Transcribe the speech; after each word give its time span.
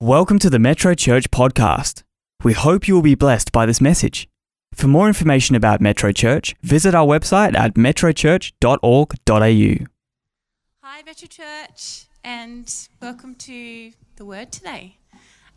Welcome 0.00 0.38
to 0.40 0.48
the 0.48 0.60
Metro 0.60 0.94
Church 0.94 1.28
podcast. 1.32 2.04
We 2.44 2.52
hope 2.52 2.86
you 2.86 2.94
will 2.94 3.02
be 3.02 3.16
blessed 3.16 3.50
by 3.50 3.66
this 3.66 3.80
message. 3.80 4.28
For 4.72 4.86
more 4.86 5.08
information 5.08 5.56
about 5.56 5.80
Metro 5.80 6.12
Church, 6.12 6.54
visit 6.62 6.94
our 6.94 7.04
website 7.04 7.56
at 7.56 7.74
metrochurch.org.au. 7.74 9.86
Hi, 10.84 11.02
Metro 11.04 11.26
Church, 11.26 12.04
and 12.22 12.72
welcome 13.02 13.34
to 13.34 13.90
the 14.14 14.24
Word 14.24 14.52
today. 14.52 14.98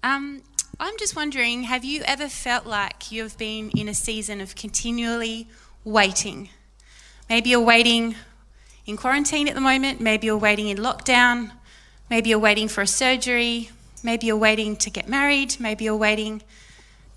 Um, 0.01 0.41
I'm 0.79 0.97
just 0.97 1.15
wondering 1.15 1.61
have 1.65 1.85
you 1.85 2.01
ever 2.07 2.27
felt 2.27 2.65
like 2.65 3.11
you've 3.11 3.37
been 3.37 3.69
in 3.77 3.87
a 3.87 3.93
season 3.93 4.41
of 4.41 4.55
continually 4.55 5.49
waiting? 5.83 6.49
Maybe 7.29 7.51
you're 7.51 7.61
waiting 7.61 8.15
in 8.87 8.97
quarantine 8.97 9.47
at 9.47 9.53
the 9.53 9.61
moment, 9.61 10.01
maybe 10.01 10.25
you're 10.25 10.35
waiting 10.35 10.67
in 10.67 10.77
lockdown, 10.77 11.51
maybe 12.09 12.31
you're 12.31 12.39
waiting 12.39 12.67
for 12.67 12.81
a 12.81 12.87
surgery, 12.87 13.69
maybe 14.03 14.27
you're 14.27 14.37
waiting 14.37 14.75
to 14.77 14.89
get 14.89 15.07
married, 15.07 15.57
maybe 15.59 15.85
you're 15.85 15.95
waiting 15.95 16.41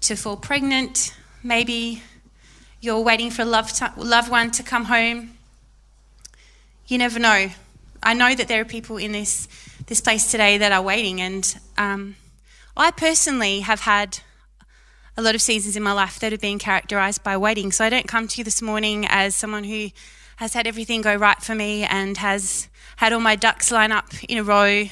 to 0.02 0.16
fall 0.16 0.36
pregnant, 0.36 1.14
maybe 1.42 2.02
you're 2.80 3.00
waiting 3.00 3.30
for 3.30 3.42
a 3.42 3.46
loved, 3.46 3.80
loved 3.96 4.30
one 4.30 4.50
to 4.52 4.62
come 4.62 4.84
home. 4.84 5.36
You 6.86 6.98
never 6.98 7.18
know. 7.18 7.48
I 8.02 8.12
know 8.12 8.34
that 8.34 8.48
there 8.48 8.60
are 8.60 8.66
people 8.66 8.98
in 8.98 9.12
this, 9.12 9.48
this 9.86 10.00
place 10.00 10.30
today 10.30 10.58
that 10.58 10.72
are 10.72 10.82
waiting, 10.82 11.20
and 11.20 11.58
um, 11.78 12.16
I 12.76 12.90
personally 12.90 13.60
have 13.60 13.80
had 13.80 14.18
a 15.16 15.22
lot 15.22 15.34
of 15.34 15.40
seasons 15.40 15.76
in 15.76 15.82
my 15.82 15.92
life 15.92 16.18
that 16.20 16.32
have 16.32 16.40
been 16.40 16.58
characterized 16.58 17.22
by 17.22 17.36
waiting. 17.36 17.72
So 17.72 17.84
I 17.84 17.88
don't 17.88 18.08
come 18.08 18.28
to 18.28 18.38
you 18.38 18.44
this 18.44 18.60
morning 18.60 19.06
as 19.08 19.34
someone 19.34 19.64
who 19.64 19.90
has 20.36 20.54
had 20.54 20.66
everything 20.66 21.00
go 21.02 21.14
right 21.14 21.40
for 21.40 21.54
me 21.54 21.84
and 21.84 22.16
has 22.18 22.68
had 22.96 23.12
all 23.12 23.20
my 23.20 23.36
ducks 23.36 23.70
line 23.70 23.92
up 23.92 24.08
in 24.28 24.38
a 24.38 24.42
row 24.42 24.86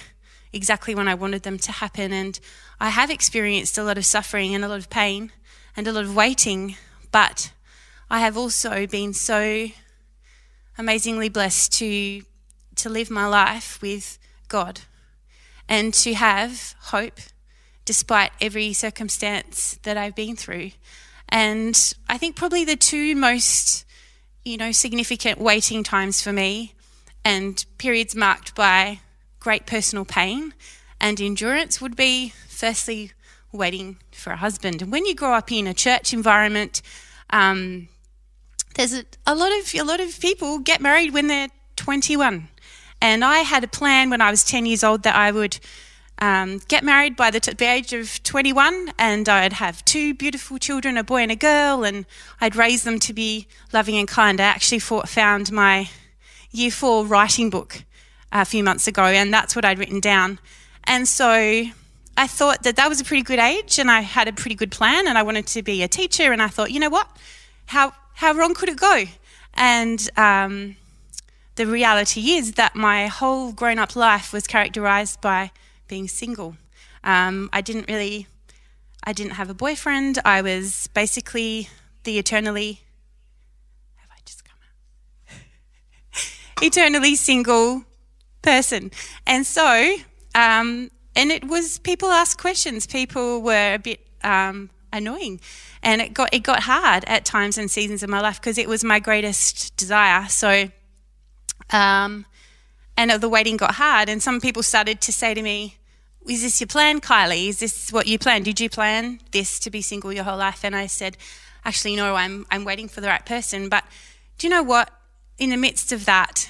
exactly 0.53 0.95
when 0.95 1.09
I 1.09 1.15
wanted 1.15 1.43
them 1.43 1.59
to 1.59 1.73
happen. 1.73 2.13
And 2.13 2.39
I 2.81 2.91
have 2.91 3.11
experienced 3.11 3.79
a 3.79 3.85
lot 3.85 3.99
of 3.99 4.05
suffering 4.05 4.55
and 4.55 4.65
a 4.65 4.69
lot 4.69 4.79
of 4.79 4.91
pain 4.91 5.33
and 5.77 5.87
a 5.87 5.93
lot 5.93 6.05
of 6.05 6.15
waiting, 6.15 6.77
but 7.11 7.53
I 8.11 8.21
have 8.21 8.37
also 8.37 8.87
been 8.87 9.15
so 9.15 9.69
amazingly 10.79 11.29
blessed 11.29 11.73
to 11.75 12.23
to 12.75 12.89
live 12.89 13.11
my 13.11 13.27
life 13.27 13.81
with 13.83 14.19
God 14.49 14.81
and 15.69 15.93
to 15.95 16.15
have 16.15 16.75
hope 16.81 17.21
despite 17.85 18.31
every 18.41 18.73
circumstance 18.73 19.79
that 19.83 19.97
I've 19.97 20.15
been 20.15 20.37
through. 20.37 20.71
And 21.29 21.95
I 22.09 22.19
think 22.19 22.37
probably 22.37 22.65
the 22.65 22.77
two 22.77 23.15
most, 23.15 23.85
you 24.45 24.57
know, 24.57 24.73
significant 24.73 25.39
waiting 25.39 25.83
times 25.83 26.23
for 26.23 26.33
me 26.33 26.75
and 27.25 27.65
periods 27.79 28.15
marked 28.15 28.55
by 28.55 29.01
great 29.43 29.67
personal 29.67 30.05
pain 30.05 30.55
and 31.01 31.21
endurance 31.21 31.81
would 31.81 31.97
be 31.97 32.33
firstly 32.47 33.11
waiting 33.51 33.97
for 34.13 34.33
a 34.33 34.37
husband. 34.37 34.81
And 34.81 34.93
when 34.93 35.05
you 35.05 35.15
grow 35.17 35.35
up 35.35 35.51
in 35.51 35.67
a 35.67 35.75
church 35.75 36.13
environment, 36.13 36.81
um, 37.31 37.89
there's 38.77 38.95
a, 38.95 39.05
a, 39.27 39.35
lot 39.35 39.51
of 39.59 39.75
a 39.75 39.83
lot 39.83 40.01
of 40.01 40.19
people 40.21 40.61
get 40.61 40.81
married 40.81 41.13
when 41.13 41.27
they're 41.27 41.49
21, 41.77 42.49
and 43.01 43.25
I 43.25 43.39
had 43.39 43.65
a 43.65 43.69
plan 43.69 44.11
when 44.11 44.21
I 44.21 44.31
was 44.31 44.45
10 44.45 44.65
years 44.65 44.85
old 44.85 45.03
that 45.03 45.17
I 45.17 45.33
would 45.33 45.59
um, 46.19 46.61
get 46.69 46.85
married 46.85 47.17
by 47.17 47.31
the, 47.31 47.41
t- 47.41 47.53
the, 47.53 47.65
age 47.65 47.93
of 47.93 48.23
21, 48.23 48.93
and 48.99 49.29
I'd 49.29 49.55
have 49.55 49.85
two 49.85 50.15
beautiful 50.15 50.59
children, 50.59 50.97
a 50.97 51.03
boy 51.03 51.23
and 51.23 51.33
a 51.33 51.37
girl, 51.37 51.85
and 51.85 52.07
I'd 52.41 52.55
raise 52.55 52.85
them 52.85 52.99
to 53.01 53.13
be 53.13 53.49
loving 53.73 53.97
and 53.97 54.07
kind. 54.07 54.41
I 54.41 54.45
actually 54.45 54.79
fought, 54.79 55.09
found 55.09 55.51
my 55.51 55.91
year 56.53 56.71
four 56.71 57.05
writing 57.05 57.51
book 57.51 57.83
a 58.33 58.45
few 58.45 58.65
months 58.65 58.87
ago, 58.87 59.05
and 59.05 59.33
that's 59.33 59.55
what 59.55 59.65
I'd 59.65 59.79
written 59.79 60.01
down. 60.01 60.39
And 60.85 61.07
so 61.07 61.29
I 62.17 62.27
thought 62.27 62.63
that 62.63 62.77
that 62.77 62.89
was 62.89 63.01
a 63.01 63.05
pretty 63.05 63.23
good 63.23 63.39
age, 63.39 63.79
and 63.79 63.91
I 63.91 64.01
had 64.01 64.27
a 64.27 64.33
pretty 64.33 64.55
good 64.55 64.71
plan, 64.71 65.07
and 65.07 65.19
I 65.19 65.23
wanted 65.23 65.47
to 65.49 65.63
be 65.63 65.83
a 65.83 65.89
teacher. 65.89 66.33
And 66.33 66.43
I 66.43 66.49
thought, 66.49 66.71
you 66.71 66.81
know 66.81 66.91
what? 66.91 67.09
How 67.67 67.93
how 68.15 68.33
wrong 68.33 68.55
could 68.55 68.69
it 68.69 68.79
go? 68.79 69.05
And 69.55 70.09
um, 70.17 70.77
the 71.57 71.67
reality 71.67 72.33
is 72.33 72.53
that 72.53 72.75
my 72.75 73.07
whole 73.07 73.53
grown 73.53 73.79
up 73.79 73.95
life 73.95 74.33
was 74.33 74.47
characterized 74.47 75.21
by 75.21 75.51
being 75.89 76.09
single. 76.09 76.57
Um, 77.05 77.51
I 77.53 77.61
didn't 77.61 77.89
really, 77.89 78.27
I 79.05 79.13
didn't 79.13 79.33
have 79.33 79.51
a 79.51 79.55
boyfriend. 79.55 80.19
I 80.25 80.41
was 80.41 80.89
basically 80.95 81.69
the 82.05 82.19
eternally, 82.19 82.81
have 83.97 84.11
I 84.11 84.21
just 84.25 84.45
come 84.45 84.57
out? 85.29 86.63
eternally 86.63 87.15
single 87.15 87.85
person. 88.43 88.91
And 89.27 89.47
so, 89.47 89.97
um, 90.35 90.91
and 91.15 91.31
it 91.31 91.45
was 91.47 91.79
people 91.79 92.09
asked 92.09 92.39
questions. 92.39 92.87
People 92.87 93.43
were 93.43 93.75
a 93.75 93.79
bit 93.79 94.01
um, 94.25 94.71
annoying, 94.93 95.41
and 95.83 96.01
it 96.01 96.15
got 96.15 96.33
it 96.33 96.41
got 96.41 96.65
hard 96.65 97.05
at 97.07 97.25
times 97.25 97.59
and 97.59 97.71
seasons 97.71 98.03
of 98.03 98.11
my 98.11 98.21
life 98.21 98.41
because 98.41 98.59
it 98.59 98.69
was 98.69 98.85
my 98.85 98.99
greatest 98.99 99.77
desire. 99.77 100.27
So, 100.29 100.71
um, 101.71 102.27
and 102.97 103.11
the 103.11 103.29
waiting 103.29 103.57
got 103.57 103.75
hard, 103.75 104.09
and 104.09 104.23
some 104.23 104.41
people 104.41 104.63
started 104.63 105.01
to 105.03 105.13
say 105.13 105.35
to 105.35 105.43
me, 105.43 105.77
"Is 106.27 106.43
this 106.43 106.61
your 106.61 106.69
plan, 106.69 107.01
Kylie? 107.01 107.49
Is 107.49 107.59
this 107.59 107.93
what 107.93 108.07
you 108.07 108.19
planned? 108.19 108.45
Did 108.45 108.61
you 108.61 108.71
plan 108.71 109.21
this 109.33 109.59
to 109.61 109.71
be 109.71 109.83
single 109.83 110.13
your 110.13 110.25
whole 110.25 110.39
life?" 110.39 110.65
And 110.65 110.75
I 110.75 110.87
said, 110.87 111.17
"Actually, 111.65 111.97
no. 111.97 112.15
I'm 112.15 112.47
I'm 112.51 112.65
waiting 112.65 112.89
for 112.89 113.01
the 113.01 113.09
right 113.09 113.25
person." 113.25 113.69
But 113.69 113.85
do 114.39 114.47
you 114.47 114.51
know 114.51 114.63
what? 114.63 114.91
In 115.39 115.51
the 115.51 115.57
midst 115.57 115.93
of 115.93 116.05
that, 116.05 116.49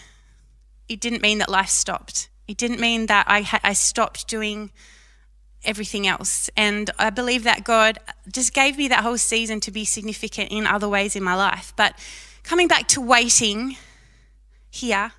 it 0.93 1.01
didn't 1.01 1.23
mean 1.23 1.39
that 1.39 1.49
life 1.49 1.69
stopped. 1.69 2.29
It 2.47 2.57
didn't 2.57 2.81
mean 2.81 3.07
that 3.07 3.27
I, 3.29 3.61
I 3.63 3.73
stopped 3.73 4.29
doing 4.29 4.71
everything 5.65 6.07
else. 6.07 6.51
And 6.57 6.91
I 6.99 7.11
believe 7.11 7.45
that 7.45 7.65
God 7.65 7.99
just 8.31 8.53
gave 8.53 8.77
me 8.77 8.89
that 8.89 9.03
whole 9.03 9.19
season 9.19 9.61
to 9.61 9.71
be 9.71 9.85
significant 9.85 10.51
in 10.51 10.67
other 10.67 10.89
ways 10.89 11.17
in 11.17 11.23
my 11.23 11.35
life. 11.35 11.73
But 11.77 11.99
coming 12.43 12.69
back 12.69 12.89
to 12.89 13.01
waiting 13.01 13.77
here, 14.71 15.13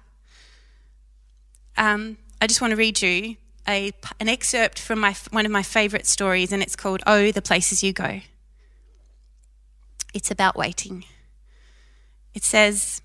um, 1.77 2.17
I 2.41 2.47
just 2.47 2.61
want 2.61 2.71
to 2.71 2.77
read 2.77 3.01
you 3.01 3.37
a, 3.67 3.93
an 4.19 4.27
excerpt 4.27 4.79
from 4.79 4.99
my, 4.99 5.15
one 5.31 5.45
of 5.45 5.51
my 5.51 5.63
favourite 5.63 6.05
stories, 6.05 6.51
and 6.51 6.61
it's 6.61 6.75
called 6.75 7.01
Oh, 7.07 7.31
the 7.31 7.41
Places 7.41 7.83
You 7.83 7.93
Go. 7.93 8.19
It's 10.13 10.29
about 10.29 10.55
waiting. 10.55 11.05
It 12.33 12.43
says, 12.43 13.01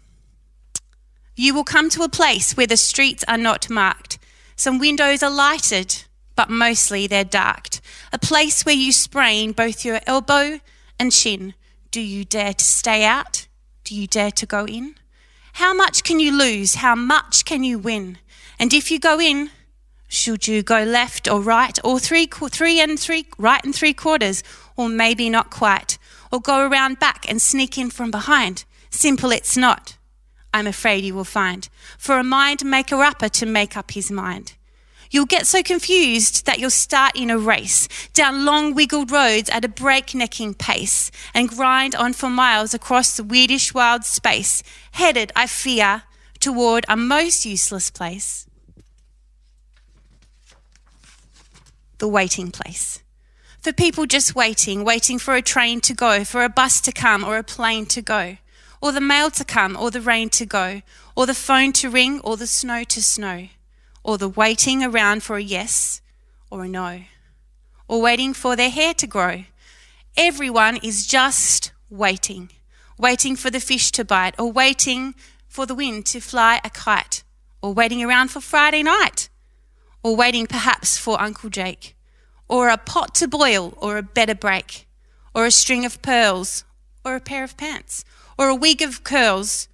you 1.39 1.55
will 1.55 1.65
come 1.65 1.89
to 1.89 2.03
a 2.03 2.09
place 2.09 2.57
where 2.57 2.67
the 2.67 2.77
streets 2.77 3.25
are 3.29 3.39
not 3.39 3.71
marked. 3.71 4.19
Some 4.57 4.81
windows 4.81 5.23
are 5.23 5.31
lighted, 5.31 6.03
but 6.35 6.51
mostly 6.51 7.07
they're 7.07 7.23
darked. 7.23 7.81
A 8.13 8.19
place 8.19 8.67
where 8.67 8.75
you 8.75 8.91
sprain 8.91 9.53
both 9.53 9.85
your 9.85 10.01
elbow 10.05 10.59
and 10.99 11.15
shin. 11.15 11.55
Do 11.93 12.01
you 12.01 12.25
dare 12.25 12.55
to 12.55 12.65
stay 12.65 13.05
out? 13.05 13.47
Do 13.85 13.95
you 13.95 14.09
dare 14.09 14.33
to 14.33 14.47
go 14.47 14.67
in? 14.67 14.97
How 15.55 15.73
much 15.73 16.03
can 16.03 16.19
you 16.19 16.37
lose? 16.37 16.77
How 16.77 16.97
much 16.97 17.45
can 17.45 17.63
you 17.63 17.79
win? 17.79 18.19
And 18.59 18.75
if 18.75 18.91
you 18.91 18.99
go 18.99 19.21
in, 19.21 19.51
should 20.09 20.49
you 20.49 20.65
go 20.65 20.83
left 20.83 21.31
or 21.31 21.41
right, 21.41 21.79
or 21.85 22.01
three, 22.01 22.27
three 22.27 22.81
and 22.81 22.99
three, 22.99 23.27
right 23.39 23.65
and 23.65 23.73
three 23.73 23.95
quarters, 23.95 24.43
or 24.77 24.89
maybe 24.89 25.31
not 25.31 25.51
quite, 25.51 25.99
or 26.33 26.41
go 26.41 26.67
around 26.67 26.99
back 26.99 27.31
and 27.31 27.41
sneak 27.41 27.79
in 27.79 27.91
from 27.91 28.11
behind? 28.11 28.65
Simple 28.91 29.31
it's 29.31 29.57
not. 29.57 29.98
I'm 30.53 30.67
afraid 30.67 31.05
you 31.05 31.15
will 31.15 31.25
find, 31.25 31.69
for 31.99 32.19
a 32.19 32.25
mind 32.25 32.65
maker 32.65 33.03
upper 33.03 33.29
to 33.29 33.47
make 33.47 33.77
up 33.77 33.93
his 33.93 34.11
mind. 34.11 34.55
You'll 35.11 35.27
get 35.27 35.47
so 35.47 35.63
confused 35.63 36.45
that 36.47 36.59
you'll 36.59 36.71
start 36.71 37.17
in 37.17 37.31
a 37.31 37.39
race 37.39 37.89
down 38.13 38.45
long 38.45 38.75
wiggled 38.75 39.11
roads 39.11 39.49
at 39.49 39.65
a 39.65 39.69
breaknecking 39.69 40.55
pace 40.55 41.11
and 41.33 41.49
grind 41.49 41.95
on 41.95 42.13
for 42.13 42.29
miles 42.29 42.75
across 42.75 43.17
the 43.17 43.23
weirdish 43.23 43.73
wild 43.73 44.05
space, 44.05 44.63
headed, 44.93 45.33
I 45.35 45.47
fear, 45.47 46.03
toward 46.41 46.85
a 46.89 46.97
most 46.97 47.47
useless 47.47 47.91
place. 47.91 48.47
The 51.99 52.09
waiting 52.09 52.51
place. 52.51 53.03
For 53.61 53.73
people 53.73 54.07
just 54.07 54.35
waiting, 54.35 54.85
waiting 54.85 55.19
for 55.19 55.35
a 55.35 55.43
train 55.43 55.81
to 55.83 55.95
go, 55.95 56.23
for 56.23 56.45
a 56.45 56.49
bus 56.49 56.81
to 56.83 56.93
come, 56.93 57.25
or 57.25 57.39
a 57.39 57.43
plane 57.43 57.87
to 57.87 58.03
go 58.03 58.37
or 58.81 58.93
the 58.93 59.01
mail 59.01 59.31
to 59.31 59.45
come, 59.45 59.77
or 59.77 59.91
the 59.91 60.01
rain 60.01 60.29
to 60.31 60.47
go, 60.47 60.83
or 61.17 61.27
the 61.27 61.35
phone 61.35 61.73
to 61.73 61.91
ring, 61.91 62.21
or 62.21 62.37
the 62.37 62.47
snow 62.47 62.85
to 62.85 63.03
snow, 63.03 63.49
or 64.05 64.19
the 64.19 64.29
waiting 64.29 64.83
around 64.83 65.23
for 65.23 65.37
a 65.37 65.43
yes 65.43 66.01
or 66.51 66.65
a 66.65 66.69
no, 66.69 67.03
or 67.89 68.01
waiting 68.01 68.33
for 68.33 68.57
their 68.57 68.71
hair 68.71 68.95
to 68.95 69.07
grow. 69.07 69.45
Everyone 70.17 70.79
is 70.79 71.07
just 71.07 71.73
waiting, 71.91 72.51
waiting 72.99 73.37
for 73.37 73.51
the 73.51 73.61
fish 73.61 73.91
to 73.93 74.05
bite, 74.05 74.35
or 74.39 74.51
waiting 74.51 75.15
for 75.47 75.67
the 75.67 75.75
wind 75.75 76.07
to 76.07 76.21
fly 76.21 76.61
a 76.65 76.71
kite, 76.71 77.23
or 77.63 77.73
waiting 77.73 78.03
around 78.03 78.29
for 78.29 78.41
Friday 78.41 78.83
night, 78.83 79.29
or 80.03 80.17
waiting 80.17 80.47
perhaps 80.47 80.97
for 80.97 81.21
Uncle 81.21 81.51
Jake, 81.51 81.97
or 82.49 82.69
a 82.69 82.79
pot 82.79 83.15
to 83.17 83.29
boil, 83.29 83.75
or 83.77 83.99
a 83.99 84.03
better 84.03 84.35
break, 84.35 84.87
or 85.35 85.45
a 85.45 85.51
string 85.51 85.85
of 85.85 86.01
pearls, 86.03 86.65
or 87.05 87.15
a 87.15 87.21
pair 87.21 87.45
of 87.45 87.57
pants 87.57 88.05
or 88.39 88.49
a 88.49 88.55
wig 88.55 88.81
of 88.81 89.03
curls, 89.03 89.69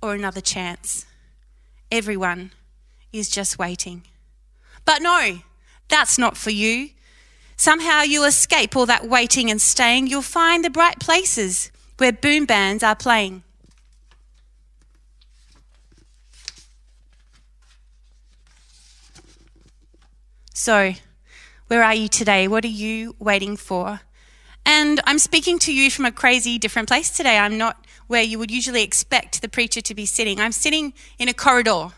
or 0.00 0.14
another 0.14 0.40
chance. 0.40 1.04
Everyone 1.90 2.52
is 3.12 3.28
just 3.28 3.58
waiting. 3.58 4.02
But 4.84 5.02
no, 5.02 5.40
that's 5.88 6.18
not 6.18 6.36
for 6.36 6.50
you. 6.50 6.90
Somehow 7.56 8.02
you'll 8.02 8.24
escape 8.24 8.76
all 8.76 8.86
that 8.86 9.08
waiting 9.08 9.50
and 9.50 9.60
staying. 9.60 10.06
You'll 10.06 10.22
find 10.22 10.64
the 10.64 10.70
bright 10.70 11.00
places 11.00 11.70
where 11.98 12.12
boom 12.12 12.44
bands 12.44 12.82
are 12.82 12.96
playing. 12.96 13.42
So, 20.52 20.92
where 21.66 21.82
are 21.82 21.94
you 21.94 22.08
today? 22.08 22.48
What 22.48 22.64
are 22.64 22.68
you 22.68 23.16
waiting 23.18 23.56
for? 23.56 24.00
And 24.64 25.00
I'm 25.04 25.18
speaking 25.18 25.58
to 25.60 25.74
you 25.74 25.90
from 25.90 26.04
a 26.06 26.12
crazy 26.12 26.58
different 26.58 26.88
place 26.88 27.10
today. 27.10 27.38
I'm 27.38 27.58
not 27.58 27.83
where 28.06 28.22
you 28.22 28.38
would 28.38 28.50
usually 28.50 28.82
expect 28.82 29.42
the 29.42 29.48
preacher 29.48 29.80
to 29.80 29.94
be 29.94 30.06
sitting. 30.06 30.40
I'm 30.40 30.52
sitting 30.52 30.92
in 31.18 31.28
a 31.28 31.34
corridor. 31.34 31.88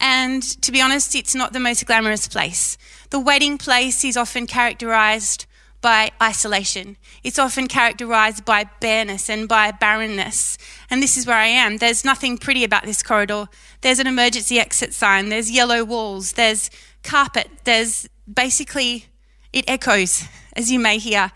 And 0.00 0.42
to 0.62 0.72
be 0.72 0.80
honest, 0.80 1.14
it's 1.14 1.34
not 1.34 1.52
the 1.52 1.60
most 1.60 1.86
glamorous 1.86 2.26
place. 2.28 2.76
The 3.10 3.20
waiting 3.20 3.58
place 3.58 4.04
is 4.04 4.16
often 4.16 4.46
characterized 4.46 5.46
by 5.84 6.10
isolation. 6.20 6.96
It's 7.22 7.38
often 7.38 7.68
characterized 7.68 8.46
by 8.46 8.64
bareness 8.80 9.28
and 9.28 9.46
by 9.46 9.70
barrenness. 9.70 10.56
And 10.88 11.02
this 11.02 11.18
is 11.18 11.26
where 11.26 11.36
I 11.36 11.46
am. 11.46 11.76
There's 11.76 12.06
nothing 12.06 12.38
pretty 12.38 12.64
about 12.64 12.84
this 12.84 13.02
corridor. 13.02 13.48
There's 13.82 13.98
an 13.98 14.06
emergency 14.06 14.58
exit 14.58 14.94
sign, 14.94 15.28
there's 15.28 15.50
yellow 15.50 15.84
walls, 15.84 16.32
there's 16.32 16.70
carpet, 17.02 17.50
there's 17.64 18.08
basically, 18.32 19.06
it 19.52 19.66
echoes, 19.68 20.26
as 20.56 20.72
you 20.72 20.78
may 20.78 20.96
hear. 20.96 21.30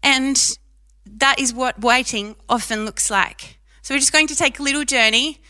And 0.00 0.56
that 1.04 1.40
is 1.40 1.52
what 1.52 1.80
waiting 1.80 2.36
often 2.48 2.84
looks 2.84 3.10
like. 3.10 3.57
So 3.88 3.94
we're 3.94 4.00
just 4.00 4.12
going 4.12 4.26
to 4.26 4.36
take 4.36 4.58
a 4.58 4.62
little 4.62 4.84
journey 4.84 5.40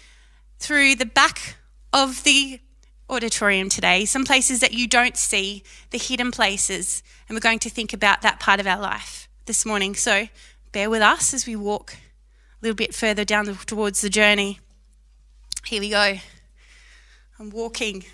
through 0.60 0.94
the 0.94 1.06
back 1.06 1.56
of 1.92 2.22
the 2.22 2.60
auditorium 3.10 3.68
today, 3.68 4.04
some 4.04 4.24
places 4.24 4.60
that 4.60 4.72
you 4.72 4.86
don't 4.86 5.16
see, 5.16 5.64
the 5.90 5.98
hidden 5.98 6.30
places, 6.30 7.02
and 7.28 7.34
we're 7.34 7.40
going 7.40 7.58
to 7.58 7.68
think 7.68 7.92
about 7.92 8.22
that 8.22 8.38
part 8.38 8.60
of 8.60 8.66
our 8.68 8.78
life 8.78 9.28
this 9.46 9.66
morning. 9.66 9.96
So 9.96 10.28
bear 10.70 10.88
with 10.88 11.02
us 11.02 11.34
as 11.34 11.48
we 11.48 11.56
walk 11.56 11.94
a 11.94 11.96
little 12.62 12.76
bit 12.76 12.94
further 12.94 13.24
down 13.24 13.46
the, 13.46 13.54
towards 13.54 14.02
the 14.02 14.08
journey. 14.08 14.60
Here 15.66 15.80
we 15.80 15.90
go. 15.90 16.18
I'm 17.40 17.50
walking. 17.50 18.04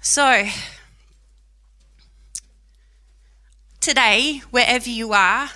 So, 0.00 0.48
today, 3.78 4.42
wherever 4.50 4.90
you 4.90 5.12
are, 5.12 5.50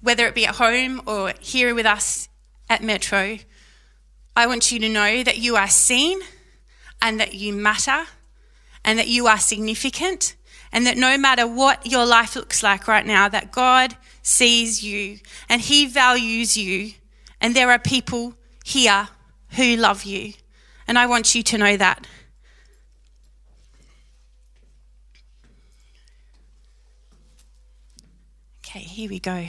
whether 0.00 0.26
it 0.26 0.34
be 0.34 0.46
at 0.46 0.56
home 0.56 1.02
or 1.06 1.34
here 1.40 1.74
with 1.74 1.86
us 1.86 2.28
at 2.68 2.82
Metro, 2.82 3.38
I 4.34 4.46
want 4.46 4.72
you 4.72 4.78
to 4.80 4.88
know 4.88 5.22
that 5.22 5.38
you 5.38 5.56
are 5.56 5.68
seen 5.68 6.20
and 7.02 7.20
that 7.20 7.34
you 7.34 7.52
matter 7.52 8.04
and 8.84 8.98
that 8.98 9.08
you 9.08 9.26
are 9.26 9.38
significant 9.38 10.36
and 10.72 10.86
that 10.86 10.96
no 10.96 11.18
matter 11.18 11.46
what 11.46 11.86
your 11.86 12.06
life 12.06 12.36
looks 12.36 12.62
like 12.62 12.86
right 12.86 13.04
now, 13.04 13.28
that 13.28 13.50
God 13.50 13.96
sees 14.22 14.82
you 14.82 15.18
and 15.48 15.60
He 15.60 15.86
values 15.86 16.56
you, 16.56 16.92
and 17.40 17.56
there 17.56 17.70
are 17.70 17.78
people 17.78 18.34
here 18.64 19.08
who 19.50 19.76
love 19.76 20.04
you. 20.04 20.34
And 20.86 20.98
I 20.98 21.06
want 21.06 21.34
you 21.34 21.42
to 21.42 21.58
know 21.58 21.76
that. 21.76 22.06
Okay, 28.64 28.80
here 28.80 29.10
we 29.10 29.18
go. 29.18 29.48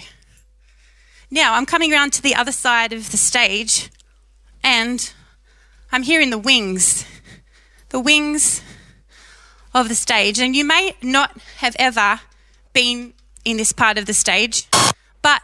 Now 1.34 1.54
I'm 1.54 1.66
coming 1.66 1.94
around 1.94 2.12
to 2.14 2.22
the 2.22 2.36
other 2.36 2.52
side 2.52 2.92
of 2.92 3.12
the 3.12 3.18
stage 3.18 3.90
and 4.62 5.14
I'm 5.90 6.04
here 6.04 6.20
in 6.20 6.30
the 6.30 6.38
wings, 6.38 7.06
the 7.88 8.02
wings 8.02 8.62
of 9.74 9.88
the 9.88 9.96
stage. 9.96 10.40
And 10.40 10.54
you 10.54 10.66
may 10.66 10.94
not 11.02 11.38
have 11.60 11.78
ever 11.80 12.20
been 12.74 13.14
in 13.46 13.56
this 13.56 13.72
part 13.72 13.98
of 13.98 14.08
the 14.08 14.14
stage, 14.14 14.68
but 15.22 15.42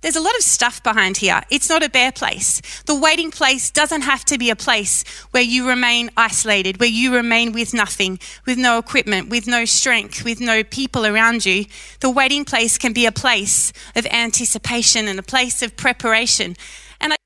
there's 0.00 0.16
a 0.16 0.20
lot 0.20 0.36
of 0.36 0.42
stuff 0.42 0.82
behind 0.82 1.16
here. 1.16 1.42
It's 1.50 1.68
not 1.68 1.82
a 1.82 1.88
bare 1.88 2.12
place. 2.12 2.60
The 2.82 2.94
waiting 2.94 3.30
place 3.30 3.70
doesn't 3.70 4.02
have 4.02 4.24
to 4.26 4.38
be 4.38 4.50
a 4.50 4.56
place 4.56 5.04
where 5.32 5.42
you 5.42 5.68
remain 5.68 6.10
isolated, 6.16 6.78
where 6.78 6.88
you 6.88 7.14
remain 7.14 7.52
with 7.52 7.74
nothing, 7.74 8.20
with 8.46 8.58
no 8.58 8.78
equipment, 8.78 9.28
with 9.28 9.48
no 9.48 9.64
strength, 9.64 10.24
with 10.24 10.40
no 10.40 10.62
people 10.62 11.04
around 11.04 11.44
you. 11.44 11.64
The 12.00 12.10
waiting 12.10 12.44
place 12.44 12.78
can 12.78 12.92
be 12.92 13.06
a 13.06 13.12
place 13.12 13.72
of 13.96 14.06
anticipation 14.06 15.08
and 15.08 15.18
a 15.18 15.22
place 15.22 15.62
of 15.62 15.76
preparation. 15.76 16.56
And, 17.00 17.12
I, 17.14 17.16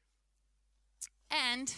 and 1.30 1.74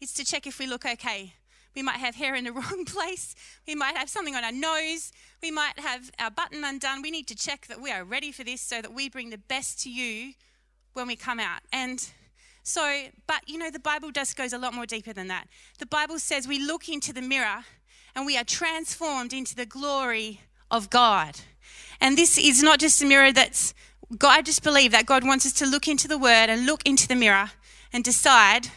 it's 0.00 0.12
to 0.14 0.24
check 0.24 0.46
if 0.46 0.60
we 0.60 0.68
look 0.68 0.86
okay. 0.86 1.34
We 1.76 1.82
might 1.82 1.98
have 1.98 2.16
hair 2.16 2.34
in 2.34 2.44
the 2.44 2.52
wrong 2.54 2.84
place. 2.86 3.36
We 3.68 3.74
might 3.74 3.96
have 3.96 4.08
something 4.08 4.34
on 4.34 4.42
our 4.42 4.50
nose. 4.50 5.12
We 5.42 5.50
might 5.50 5.78
have 5.78 6.10
our 6.18 6.30
button 6.30 6.64
undone. 6.64 7.02
We 7.02 7.10
need 7.10 7.28
to 7.28 7.36
check 7.36 7.66
that 7.68 7.80
we 7.80 7.92
are 7.92 8.02
ready 8.02 8.32
for 8.32 8.42
this 8.42 8.62
so 8.62 8.80
that 8.80 8.92
we 8.92 9.08
bring 9.10 9.30
the 9.30 9.38
best 9.38 9.80
to 9.82 9.90
you 9.90 10.32
when 10.94 11.06
we 11.06 11.14
come 11.14 11.38
out. 11.38 11.60
And 11.72 12.08
so, 12.62 13.04
but 13.26 13.46
you 13.46 13.58
know, 13.58 13.70
the 13.70 13.78
Bible 13.78 14.10
just 14.10 14.36
goes 14.36 14.52
a 14.52 14.58
lot 14.58 14.74
more 14.74 14.86
deeper 14.86 15.12
than 15.12 15.28
that. 15.28 15.46
The 15.78 15.86
Bible 15.86 16.18
says 16.18 16.48
we 16.48 16.58
look 16.58 16.88
into 16.88 17.12
the 17.12 17.22
mirror 17.22 17.64
and 18.14 18.24
we 18.24 18.38
are 18.38 18.44
transformed 18.44 19.34
into 19.34 19.54
the 19.54 19.66
glory 19.66 20.40
of 20.70 20.88
God. 20.88 21.38
And 22.00 22.16
this 22.16 22.38
is 22.38 22.62
not 22.62 22.80
just 22.80 23.02
a 23.02 23.06
mirror 23.06 23.32
that's, 23.32 23.74
God, 24.16 24.38
I 24.38 24.42
just 24.42 24.62
believe 24.62 24.92
that 24.92 25.04
God 25.04 25.24
wants 25.24 25.44
us 25.44 25.52
to 25.54 25.66
look 25.66 25.86
into 25.86 26.08
the 26.08 26.18
Word 26.18 26.48
and 26.48 26.64
look 26.64 26.82
into 26.86 27.06
the 27.06 27.14
mirror 27.14 27.50
and 27.92 28.02
decide 28.02 28.68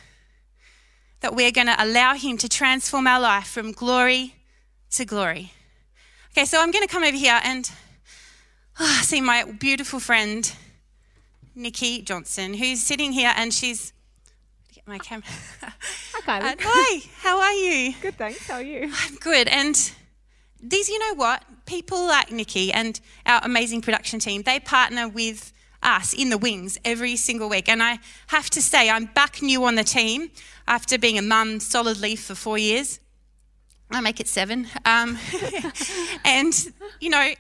that 1.22 1.36
we're 1.36 1.52
going 1.52 1.68
to 1.68 1.76
allow 1.84 2.16
Him 2.16 2.38
to 2.38 2.50
transform 2.50 3.08
our 3.08 3.20
life 3.20 3.48
from 3.48 3.72
glory 3.72 4.36
to 4.92 5.06
glory. 5.06 5.52
Okay, 6.32 6.46
so 6.46 6.62
I'm 6.62 6.72
going 6.72 6.86
to 6.86 6.92
come 6.92 7.04
over 7.04 7.18
here 7.18 7.40
and 7.44 7.70
oh, 8.80 9.02
see 9.04 9.22
my 9.22 9.44
beautiful 9.44 10.00
friend, 10.00 10.52
Nikki 11.56 12.02
Johnson, 12.02 12.54
who's 12.54 12.82
sitting 12.82 13.12
here 13.12 13.34
and 13.36 13.54
she's. 13.54 13.94
Get 14.74 14.88
my 14.88 15.00
camera. 15.00 15.26
Hi. 16.26 16.52
Uh, 16.52 16.56
hi, 16.60 17.02
how 17.22 17.42
are 17.42 17.54
you? 17.54 17.94
Good, 18.02 18.16
thanks. 18.16 18.48
How 18.48 18.56
are 18.56 18.62
you? 18.62 18.92
I'm 18.94 19.16
good. 19.16 19.48
And 19.48 19.76
these, 20.62 20.90
you 20.90 21.00
know 21.00 21.16
what? 21.16 21.44
People 21.66 22.06
like 22.06 22.32
Nikki 22.32 22.72
and 22.72 23.00
our 23.26 23.42
amazing 23.44 23.82
production 23.82 24.20
team, 24.20 24.44
they 24.44 24.60
partner 24.60 25.08
with 25.08 25.52
us 25.82 26.14
in 26.14 26.30
the 26.30 26.38
wings 26.38 26.78
every 26.84 27.16
single 27.16 27.50
week. 27.50 27.70
And 27.70 27.82
I 27.82 28.00
have 28.28 28.50
to 28.52 28.62
say, 28.62 28.90
I'm 28.90 29.06
back 29.06 29.42
new 29.42 29.64
on 29.66 29.76
the 29.76 29.84
team 29.84 30.30
after 30.68 30.98
being 30.98 31.18
a 31.18 31.22
mum 31.22 31.60
solidly 31.60 32.16
for 32.16 32.36
four 32.36 32.58
years. 32.58 33.00
I 33.92 34.02
make 34.02 34.20
it 34.20 34.28
seven. 34.28 34.68
Um, 34.86 35.18
and, 36.26 36.54
you 37.00 37.10
know, 37.10 37.34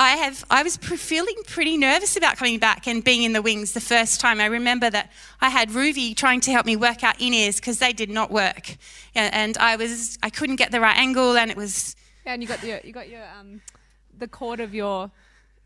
I 0.00 0.10
have 0.10 0.44
I 0.48 0.62
was 0.62 0.76
feeling 0.76 1.34
pretty 1.44 1.76
nervous 1.76 2.16
about 2.16 2.36
coming 2.36 2.60
back 2.60 2.86
and 2.86 3.02
being 3.02 3.24
in 3.24 3.32
the 3.32 3.42
wings 3.42 3.72
the 3.72 3.80
first 3.80 4.20
time. 4.20 4.40
I 4.40 4.46
remember 4.46 4.88
that 4.88 5.10
I 5.40 5.48
had 5.48 5.72
Ruby 5.72 6.14
trying 6.14 6.40
to 6.42 6.52
help 6.52 6.66
me 6.66 6.76
work 6.76 7.02
out 7.02 7.20
in 7.20 7.34
ears 7.34 7.56
because 7.56 7.80
they 7.80 7.92
did 7.92 8.08
not 8.08 8.30
work, 8.30 8.76
and 9.16 9.58
I 9.58 9.74
was 9.74 10.16
I 10.22 10.30
couldn't 10.30 10.54
get 10.54 10.70
the 10.70 10.80
right 10.80 10.96
angle, 10.96 11.36
and 11.36 11.50
it 11.50 11.56
was 11.56 11.96
Yeah, 12.24 12.34
and 12.34 12.42
you 12.42 12.48
got 12.48 12.62
your 12.62 12.78
you 12.84 12.92
got 12.92 13.08
your 13.08 13.24
um 13.40 13.60
the 14.16 14.28
cord 14.28 14.60
of 14.60 14.72
your 14.72 15.10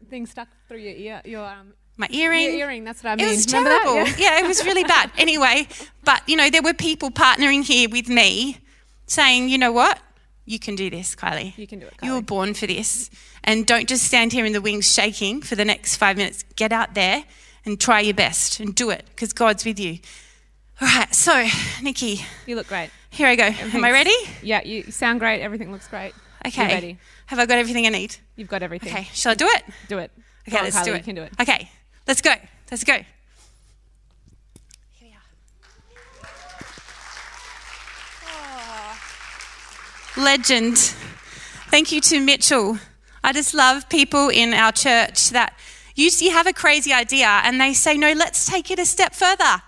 thing 0.09 0.25
stuck 0.25 0.49
through 0.67 0.79
your 0.79 0.95
ear 0.95 1.21
your 1.26 1.47
um 1.47 1.75
my 1.97 2.09
earring. 2.11 2.43
your 2.45 2.53
earring. 2.55 2.85
That's 2.85 3.03
what 3.03 3.11
I 3.11 3.17
mean. 3.17 3.27
It 3.29 3.31
was 3.37 3.47
Remember 3.47 3.71
that? 3.71 3.83
terrible. 3.85 4.11
Yeah. 4.21 4.39
yeah, 4.39 4.45
it 4.45 4.49
was 4.49 4.65
really 4.65 4.85
bad. 4.85 5.11
Anyway, 5.19 5.69
but 6.05 6.23
you 6.29 6.37
know, 6.37 6.51
there 6.51 6.63
were 6.63 6.75
people 6.75 7.11
partnering 7.11 7.63
here 7.65 7.89
with 7.89 8.09
me 8.09 8.59
saying, 9.07 9.49
you 9.49 9.59
know 9.59 9.73
what? 9.73 9.99
You 10.45 10.59
can 10.59 10.75
do 10.75 10.91
this, 10.91 11.15
Kylie. 11.15 11.57
You 11.57 11.67
can 11.67 11.79
do 11.79 11.87
it, 11.87 11.95
You 12.03 12.15
were 12.15 12.23
born 12.23 12.55
for 12.55 12.67
this. 12.67 13.11
And 13.45 13.67
don't 13.67 13.89
just 13.89 14.05
stand 14.05 14.33
here 14.33 14.45
in 14.45 14.53
the 14.53 14.61
wings 14.61 14.93
shaking 14.93 15.41
for 15.43 15.55
the 15.55 15.65
next 15.65 15.97
five 15.97 16.17
minutes. 16.17 16.45
Get 16.57 16.73
out 16.73 16.95
there 16.95 17.25
and 17.65 17.81
try 17.81 18.01
your 18.01 18.15
best 18.15 18.59
and 18.59 18.75
do 18.75 18.91
it 18.91 19.05
because 19.11 19.33
God's 19.33 19.65
with 19.65 19.79
you. 19.79 19.99
All 20.81 20.89
right, 20.89 21.15
so, 21.15 21.47
Nikki, 21.81 22.21
You 22.47 22.57
look 22.57 22.67
great. 22.67 22.91
here 23.11 23.29
I 23.29 23.37
go. 23.37 23.45
Am 23.45 23.85
I 23.85 23.93
ready? 23.93 24.15
Yeah, 24.43 24.63
you 24.65 24.91
sound 24.91 25.21
great. 25.21 25.41
Everything 25.43 25.71
looks 25.71 25.87
great. 25.87 26.13
Okay. 26.45 26.63
You're 26.63 26.69
ready. 26.75 26.99
Have 27.27 27.39
I 27.39 27.47
got 27.47 27.59
everything 27.59 27.87
I 27.87 27.91
need? 27.91 28.17
You've 28.35 28.49
got 28.49 28.65
everything. 28.65 28.93
Okay, 28.93 29.07
shall 29.13 29.31
I 29.33 29.35
do 29.37 29.47
it? 29.47 29.63
Do 29.89 29.99
it. 29.99 30.11
Okay, 30.49 30.59
on, 30.59 30.65
let's 30.65 30.77
Kylie, 30.77 30.85
do 30.87 30.93
it. 30.95 30.97
You 30.99 31.03
can 31.05 31.15
do 31.15 31.23
it. 31.23 31.33
Okay, 31.41 31.71
let's 32.06 32.21
go. 32.21 32.35
Let's 32.71 32.85
go. 32.85 32.94
Here 32.94 33.04
we 35.02 35.14
are. 40.18 40.25
Legend. 40.25 40.78
Thank 41.71 41.92
you 41.92 42.00
to 42.02 42.21
Mitchell. 42.21 42.78
I 43.25 43.32
just 43.32 43.54
love 43.54 43.88
people 43.88 44.28
in 44.28 44.52
our 44.52 44.73
church 44.73 45.30
that 45.30 45.56
you, 45.94 46.11
you 46.18 46.32
have 46.32 46.47
a 46.47 46.52
crazy 46.52 46.92
idea 46.92 47.26
and 47.26 47.61
they 47.61 47.75
say, 47.75 47.97
no, 47.97 48.12
let's 48.12 48.47
take 48.47 48.71
it 48.71 48.78
a 48.78 48.87
step 48.87 49.14
further. 49.14 49.62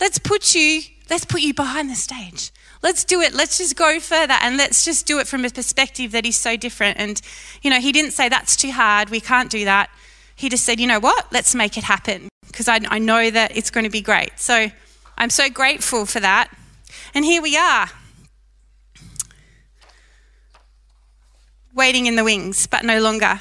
Let's 0.00 0.18
put 0.18 0.54
you, 0.54 0.82
let's 1.10 1.24
put 1.24 1.40
you 1.40 1.54
behind 1.54 1.90
the 1.90 1.94
stage. 1.94 2.52
Let's 2.82 3.04
do 3.04 3.20
it. 3.20 3.32
Let's 3.32 3.58
just 3.58 3.76
go 3.76 4.00
further 4.00 4.34
and 4.40 4.56
let's 4.56 4.84
just 4.84 5.06
do 5.06 5.18
it 5.18 5.28
from 5.28 5.44
a 5.44 5.50
perspective 5.50 6.12
that 6.12 6.26
is 6.26 6.36
so 6.36 6.56
different. 6.56 6.98
And, 6.98 7.20
you 7.62 7.70
know, 7.70 7.80
he 7.80 7.92
didn't 7.92 8.10
say 8.10 8.28
that's 8.28 8.56
too 8.56 8.72
hard. 8.72 9.10
We 9.10 9.20
can't 9.20 9.50
do 9.50 9.64
that. 9.64 9.88
He 10.34 10.48
just 10.48 10.64
said, 10.64 10.80
you 10.80 10.86
know 10.86 11.00
what? 11.00 11.32
Let's 11.32 11.54
make 11.54 11.76
it 11.76 11.84
happen 11.84 12.28
because 12.46 12.68
I, 12.68 12.80
I 12.88 12.98
know 12.98 13.30
that 13.30 13.56
it's 13.56 13.70
going 13.70 13.84
to 13.84 13.90
be 13.90 14.00
great. 14.00 14.38
So 14.38 14.68
I'm 15.16 15.30
so 15.30 15.48
grateful 15.48 16.06
for 16.06 16.20
that. 16.20 16.50
And 17.14 17.24
here 17.24 17.42
we 17.42 17.56
are. 17.56 17.88
waiting 21.74 22.06
in 22.06 22.16
the 22.16 22.24
wings, 22.24 22.66
but 22.66 22.84
no 22.84 23.00
longer. 23.00 23.40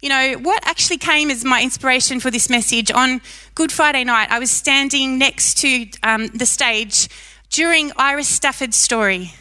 You 0.00 0.08
know, 0.10 0.34
what 0.40 0.64
actually 0.66 0.98
came 0.98 1.30
as 1.30 1.44
my 1.44 1.62
inspiration 1.62 2.20
for 2.20 2.30
this 2.30 2.48
message 2.48 2.90
on 2.90 3.20
Good 3.54 3.72
Friday 3.72 4.04
night, 4.04 4.30
I 4.30 4.38
was 4.38 4.50
standing 4.50 5.18
next 5.18 5.58
to 5.58 5.86
um, 6.02 6.28
the 6.28 6.46
stage 6.46 7.08
during 7.50 7.90
Iris 7.96 8.28
Stafford's 8.28 8.76
story. 8.76 9.32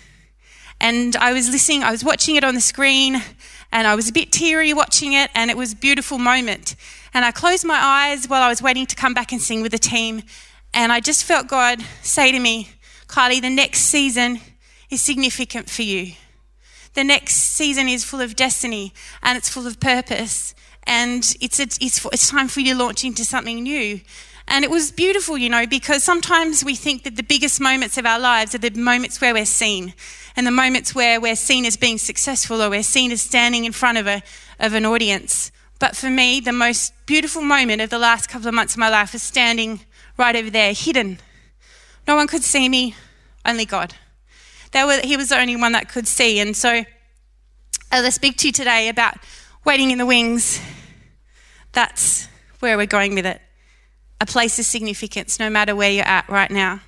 And 0.79 1.15
I 1.15 1.33
was 1.33 1.49
listening, 1.49 1.83
I 1.83 1.91
was 1.91 2.03
watching 2.03 2.35
it 2.35 2.43
on 2.43 2.55
the 2.55 2.61
screen, 2.61 3.21
and 3.71 3.87
I 3.87 3.95
was 3.95 4.09
a 4.09 4.13
bit 4.13 4.31
teary 4.31 4.73
watching 4.73 5.13
it, 5.13 5.29
and 5.33 5.49
it 5.51 5.57
was 5.57 5.73
a 5.73 5.75
beautiful 5.75 6.17
moment. 6.17 6.75
And 7.13 7.25
I 7.25 7.31
closed 7.31 7.65
my 7.65 7.79
eyes 7.79 8.27
while 8.27 8.41
I 8.41 8.49
was 8.49 8.61
waiting 8.61 8.85
to 8.85 8.95
come 8.95 9.13
back 9.13 9.31
and 9.31 9.41
sing 9.41 9.61
with 9.61 9.71
the 9.71 9.79
team, 9.79 10.23
and 10.73 10.91
I 10.91 10.99
just 10.99 11.23
felt 11.23 11.47
God 11.47 11.81
say 12.01 12.31
to 12.31 12.39
me, 12.39 12.69
Kylie, 13.07 13.41
the 13.41 13.49
next 13.49 13.81
season 13.81 14.39
is 14.89 15.01
significant 15.01 15.69
for 15.69 15.81
you. 15.81 16.13
The 16.93 17.03
next 17.03 17.35
season 17.35 17.87
is 17.87 18.03
full 18.03 18.21
of 18.21 18.35
destiny 18.35 18.93
and 19.21 19.37
it's 19.37 19.49
full 19.49 19.67
of 19.67 19.79
purpose. 19.79 20.55
And 20.83 21.35
it's, 21.41 21.59
a, 21.59 21.63
it's, 21.63 22.05
it's 22.05 22.29
time 22.29 22.47
for 22.47 22.59
you 22.59 22.73
to 22.73 22.79
launch 22.79 23.03
into 23.03 23.25
something 23.25 23.61
new. 23.63 24.01
And 24.47 24.63
it 24.63 24.71
was 24.71 24.91
beautiful, 24.91 25.37
you 25.37 25.49
know, 25.49 25.67
because 25.67 26.03
sometimes 26.03 26.63
we 26.63 26.75
think 26.75 27.03
that 27.03 27.17
the 27.17 27.23
biggest 27.23 27.59
moments 27.59 27.97
of 27.97 28.05
our 28.05 28.19
lives 28.19 28.55
are 28.55 28.59
the 28.59 28.69
moments 28.71 29.19
where 29.19 29.33
we're 29.33 29.45
seen 29.45 29.93
and 30.37 30.47
the 30.47 30.51
moments 30.51 30.95
where 30.95 31.19
we're 31.19 31.35
seen 31.35 31.65
as 31.65 31.75
being 31.75 31.97
successful 31.97 32.61
or 32.61 32.69
we're 32.69 32.83
seen 32.83 33.11
as 33.11 33.21
standing 33.21 33.65
in 33.65 33.73
front 33.73 33.97
of, 33.97 34.07
a, 34.07 34.23
of 34.59 34.73
an 34.73 34.85
audience. 34.85 35.51
But 35.79 35.97
for 35.97 36.09
me, 36.09 36.39
the 36.39 36.53
most 36.53 36.93
beautiful 37.05 37.41
moment 37.41 37.81
of 37.81 37.89
the 37.89 37.99
last 37.99 38.29
couple 38.29 38.47
of 38.47 38.53
months 38.53 38.73
of 38.73 38.79
my 38.79 38.89
life 38.89 39.13
was 39.13 39.21
standing 39.21 39.81
right 40.17 40.35
over 40.35 40.49
there, 40.49 40.73
hidden. 40.73 41.19
No 42.07 42.15
one 42.15 42.27
could 42.27 42.43
see 42.43 42.69
me, 42.69 42.95
only 43.45 43.65
God. 43.65 43.95
Were, 44.73 45.01
he 45.03 45.17
was 45.17 45.29
the 45.29 45.39
only 45.39 45.55
one 45.55 45.71
that 45.71 45.89
could 45.89 46.07
see. 46.07 46.39
And 46.39 46.55
so, 46.55 46.69
uh, 46.69 46.83
as 47.91 48.05
I 48.05 48.09
speak 48.09 48.37
to 48.37 48.47
you 48.47 48.53
today 48.53 48.89
about 48.89 49.15
waiting 49.65 49.91
in 49.91 49.97
the 49.97 50.05
wings, 50.05 50.61
that's 51.71 52.27
where 52.59 52.77
we're 52.77 52.85
going 52.85 53.15
with 53.15 53.25
it. 53.25 53.41
A 54.19 54.25
place 54.25 54.57
of 54.59 54.65
significance, 54.65 55.39
no 55.39 55.49
matter 55.49 55.75
where 55.75 55.91
you're 55.91 56.05
at 56.05 56.27
right 56.27 56.49
now. 56.49 56.81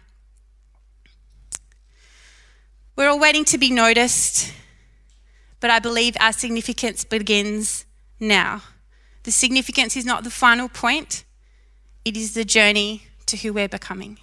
We're 2.95 3.09
all 3.09 3.19
waiting 3.19 3.45
to 3.45 3.57
be 3.57 3.71
noticed, 3.71 4.51
but 5.59 5.69
I 5.69 5.79
believe 5.79 6.17
our 6.19 6.33
significance 6.33 7.05
begins 7.05 7.85
now. 8.19 8.63
The 9.23 9.31
significance 9.31 9.95
is 9.95 10.05
not 10.05 10.23
the 10.23 10.29
final 10.29 10.67
point, 10.67 11.23
it 12.03 12.17
is 12.17 12.33
the 12.33 12.43
journey 12.43 13.03
to 13.27 13.37
who 13.37 13.53
we're 13.53 13.69
becoming. 13.69 14.19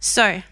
So, 0.00 0.42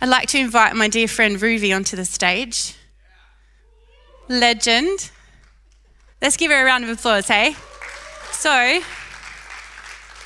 I'd 0.00 0.08
like 0.08 0.28
to 0.30 0.38
invite 0.38 0.74
my 0.74 0.88
dear 0.88 1.06
friend 1.06 1.40
Ruby 1.40 1.72
onto 1.72 1.96
the 1.96 2.04
stage. 2.04 2.74
Legend. 4.28 5.10
Let's 6.22 6.36
give 6.36 6.52
her 6.52 6.62
a 6.62 6.64
round 6.64 6.84
of 6.84 6.90
applause, 6.90 7.26
hey? 7.26 7.56
So, 8.30 8.80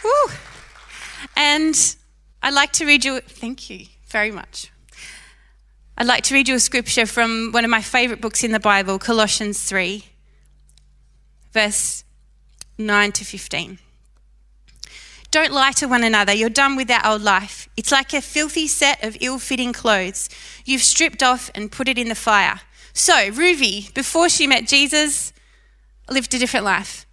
whew. 0.03 0.29
and 1.35 1.97
I'd 2.43 2.53
like 2.53 2.73
to 2.73 2.85
read 2.85 3.03
you, 3.07 3.21
thank 3.21 3.71
you 3.71 3.87
very 4.07 4.31
much. 4.31 4.71
I'd 5.97 6.07
like 6.07 6.23
to 6.25 6.35
read 6.35 6.49
you 6.49 6.55
a 6.55 6.61
scripture 6.61 7.07
from 7.07 7.51
one 7.51 7.65
of 7.65 7.71
my 7.71 7.81
favorite 7.81 8.21
books 8.21 8.45
in 8.45 8.53
the 8.53 8.61
Bible, 8.61 8.99
Colossians 8.99 9.63
3, 9.63 10.05
verse 11.53 12.05
9 12.77 13.13
to 13.13 13.25
15. 13.25 13.79
Don't 15.31 15.53
lie 15.53 15.73
to 15.73 15.87
one 15.87 16.05
another. 16.05 16.35
You're 16.35 16.51
done 16.51 16.77
with 16.77 16.89
that 16.89 17.07
old 17.07 17.23
life. 17.23 17.71
It's 17.75 17.91
like 17.91 18.13
a 18.13 18.21
filthy 18.21 18.69
set 18.69 19.03
of 19.03 19.17
ill 19.23 19.39
fitting 19.39 19.73
clothes. 19.73 20.29
You've 20.67 20.83
stripped 20.83 21.23
off 21.23 21.51
and 21.55 21.73
put 21.73 21.89
it 21.89 21.97
in 21.97 22.11
the 22.11 22.15
fire. 22.15 22.61
So, 22.93 23.31
Ruby, 23.31 23.89
before 23.95 24.29
she 24.29 24.47
met 24.47 24.67
Jesus, 24.67 25.33
lived 26.09 26.35
a 26.35 26.39
different 26.39 26.65
life. 26.65 27.07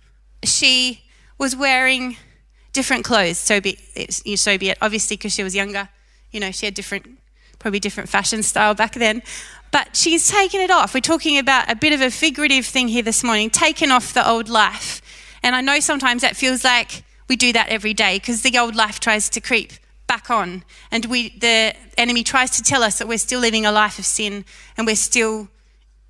She 0.44 1.04
was 1.38 1.56
wearing 1.56 2.18
different 2.74 3.06
clothes, 3.06 3.38
so 3.38 3.62
be, 3.62 3.78
so 4.36 4.58
be 4.58 4.70
it, 4.70 4.78
obviously, 4.82 5.18
because 5.18 5.34
she 5.34 5.44
was 5.44 5.56
younger. 5.56 5.90
You 6.32 6.40
know, 6.40 6.52
she 6.52 6.66
had 6.66 6.74
different, 6.74 7.20
probably 7.60 7.80
different 7.80 8.10
fashion 8.10 8.44
style 8.44 8.74
back 8.74 8.94
then. 8.94 9.22
But 9.72 9.96
she's 9.96 10.28
taken 10.28 10.62
it 10.62 10.70
off. 10.70 10.94
We're 10.94 11.00
talking 11.02 11.38
about 11.38 11.72
a 11.72 11.76
bit 11.76 11.94
of 11.94 12.02
a 12.02 12.12
figurative 12.12 12.66
thing 12.66 12.88
here 12.88 13.04
this 13.04 13.24
morning, 13.24 13.50
taken 13.50 13.92
off 13.92 14.14
the 14.14 14.28
old 14.28 14.50
life. 14.50 15.02
And 15.42 15.56
I 15.56 15.62
know 15.62 15.80
sometimes 15.80 16.22
that 16.22 16.36
feels 16.36 16.64
like 16.64 17.04
we 17.28 17.36
do 17.36 17.54
that 17.54 17.70
every 17.70 17.94
day 17.94 18.18
because 18.18 18.42
the 18.42 18.58
old 18.58 18.76
life 18.76 19.00
tries 19.00 19.30
to 19.30 19.42
creep 19.42 19.74
back 20.08 20.30
on. 20.30 20.64
And 20.92 21.06
we, 21.06 21.38
the 21.40 21.74
enemy 21.98 22.24
tries 22.24 22.52
to 22.52 22.62
tell 22.62 22.84
us 22.84 23.00
that 23.00 23.08
we're 23.08 23.18
still 23.18 23.40
living 23.40 23.66
a 23.66 23.72
life 23.72 23.98
of 23.98 24.06
sin 24.06 24.46
and 24.78 24.86
we're 24.86 24.96
still 24.96 25.50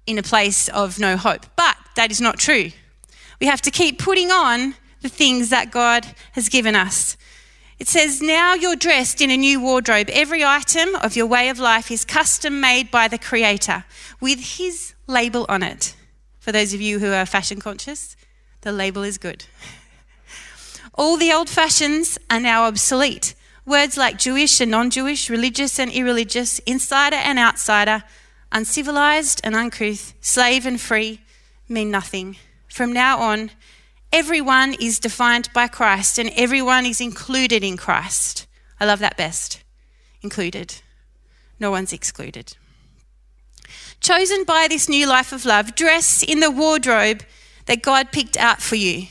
in 0.06 0.18
a 0.18 0.24
place 0.24 0.70
of 0.70 1.00
no 1.00 1.18
hope. 1.18 1.46
But 1.56 1.78
that 1.96 2.12
is 2.12 2.22
not 2.22 2.38
true. 2.38 2.72
We 3.40 3.48
have 3.48 3.62
to 3.64 3.72
keep 3.72 4.00
putting 4.00 4.32
on 4.32 4.76
the 5.02 5.10
things 5.10 5.50
that 5.50 5.72
God 5.72 6.08
has 6.34 6.50
given 6.50 6.76
us. 6.76 7.18
It 7.80 7.88
says, 7.88 8.22
Now 8.22 8.54
you're 8.54 8.76
dressed 8.76 9.22
in 9.22 9.30
a 9.30 9.38
new 9.38 9.60
wardrobe. 9.60 10.10
Every 10.10 10.44
item 10.44 10.96
of 10.96 11.16
your 11.16 11.26
way 11.26 11.50
of 11.50 11.60
life 11.60 11.92
is 11.92 12.06
custom 12.06 12.60
made 12.62 12.90
by 12.90 13.08
the 13.08 13.18
Creator 13.18 13.84
with 14.22 14.58
His 14.58 14.94
label 15.08 15.46
on 15.50 15.64
it. 15.64 15.96
For 16.40 16.52
those 16.52 16.74
of 16.74 16.82
you 16.82 17.00
who 17.00 17.12
are 17.12 17.26
fashion 17.26 17.60
conscious, 17.60 18.16
the 18.62 18.72
label 18.72 19.04
is 19.04 19.18
good. 19.18 19.46
All 20.96 21.18
the 21.18 21.34
old 21.34 21.50
fashions 21.50 22.18
are 22.30 22.40
now 22.40 22.66
obsolete. 22.66 23.36
Words 23.66 23.98
like 23.98 24.18
Jewish 24.18 24.60
and 24.62 24.72
non 24.72 24.90
Jewish, 24.90 25.30
religious 25.30 25.80
and 25.80 25.92
irreligious, 25.92 26.60
insider 26.60 27.16
and 27.16 27.40
outsider, 27.40 28.04
uncivilized 28.54 29.42
and 29.44 29.56
uncouth, 29.56 30.14
slave 30.22 30.66
and 30.66 30.80
free 30.80 31.20
mean 31.68 31.92
nothing. 31.92 32.38
From 32.70 32.94
now 32.94 33.20
on, 33.20 33.52
everyone 34.12 34.76
is 34.80 35.00
defined 35.00 35.50
by 35.54 35.68
Christ 35.68 36.20
and 36.20 36.32
everyone 36.36 36.86
is 36.86 37.02
included 37.02 37.64
in 37.64 37.76
Christ. 37.76 38.48
I 38.80 38.86
love 38.86 39.00
that 39.00 39.18
best. 39.18 39.64
Included. 40.22 40.76
No 41.60 41.72
one's 41.72 41.92
excluded. 41.92 42.56
Chosen 44.00 44.44
by 44.44 44.68
this 44.70 44.88
new 44.88 45.08
life 45.08 45.32
of 45.32 45.46
love, 45.46 45.76
dress 45.76 46.24
in 46.24 46.40
the 46.40 46.52
wardrobe 46.52 47.24
that 47.66 47.82
God 47.82 48.12
picked 48.12 48.38
out 48.38 48.62
for 48.62 48.76
you. 48.76 49.08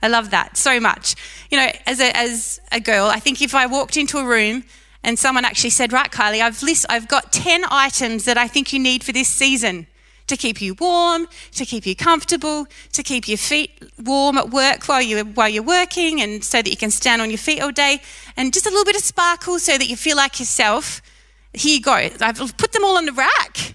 I 0.00 0.08
love 0.08 0.30
that 0.30 0.56
so 0.56 0.78
much. 0.80 1.14
You 1.50 1.58
know, 1.58 1.70
as 1.86 2.00
a, 2.00 2.16
as 2.16 2.60
a 2.70 2.80
girl, 2.80 3.06
I 3.06 3.18
think 3.18 3.42
if 3.42 3.54
I 3.54 3.66
walked 3.66 3.96
into 3.96 4.18
a 4.18 4.24
room 4.24 4.64
and 5.04 5.18
someone 5.18 5.44
actually 5.44 5.70
said, 5.70 5.92
Right, 5.92 6.10
Kylie, 6.10 6.40
I've, 6.40 6.62
list, 6.62 6.86
I've 6.88 7.06
got 7.06 7.32
10 7.32 7.64
items 7.70 8.24
that 8.24 8.36
I 8.36 8.48
think 8.48 8.72
you 8.72 8.80
need 8.80 9.04
for 9.04 9.12
this 9.12 9.28
season 9.28 9.86
to 10.26 10.36
keep 10.36 10.60
you 10.60 10.74
warm, 10.74 11.28
to 11.52 11.64
keep 11.64 11.86
you 11.86 11.94
comfortable, 11.94 12.66
to 12.92 13.02
keep 13.02 13.28
your 13.28 13.38
feet 13.38 13.70
warm 14.02 14.38
at 14.38 14.50
work 14.50 14.88
while 14.88 15.02
you're, 15.02 15.24
while 15.24 15.48
you're 15.48 15.62
working, 15.62 16.20
and 16.20 16.42
so 16.42 16.62
that 16.62 16.70
you 16.70 16.76
can 16.76 16.90
stand 16.90 17.22
on 17.22 17.30
your 17.30 17.38
feet 17.38 17.60
all 17.60 17.70
day, 17.70 18.00
and 18.36 18.52
just 18.52 18.66
a 18.66 18.70
little 18.70 18.84
bit 18.84 18.96
of 18.96 19.02
sparkle 19.02 19.58
so 19.58 19.78
that 19.78 19.86
you 19.86 19.96
feel 19.96 20.16
like 20.16 20.40
yourself. 20.40 21.02
Here 21.52 21.76
you 21.76 21.82
go. 21.82 21.92
I've 21.92 22.56
put 22.56 22.72
them 22.72 22.84
all 22.84 22.96
on 22.96 23.06
the 23.06 23.12
rack, 23.12 23.74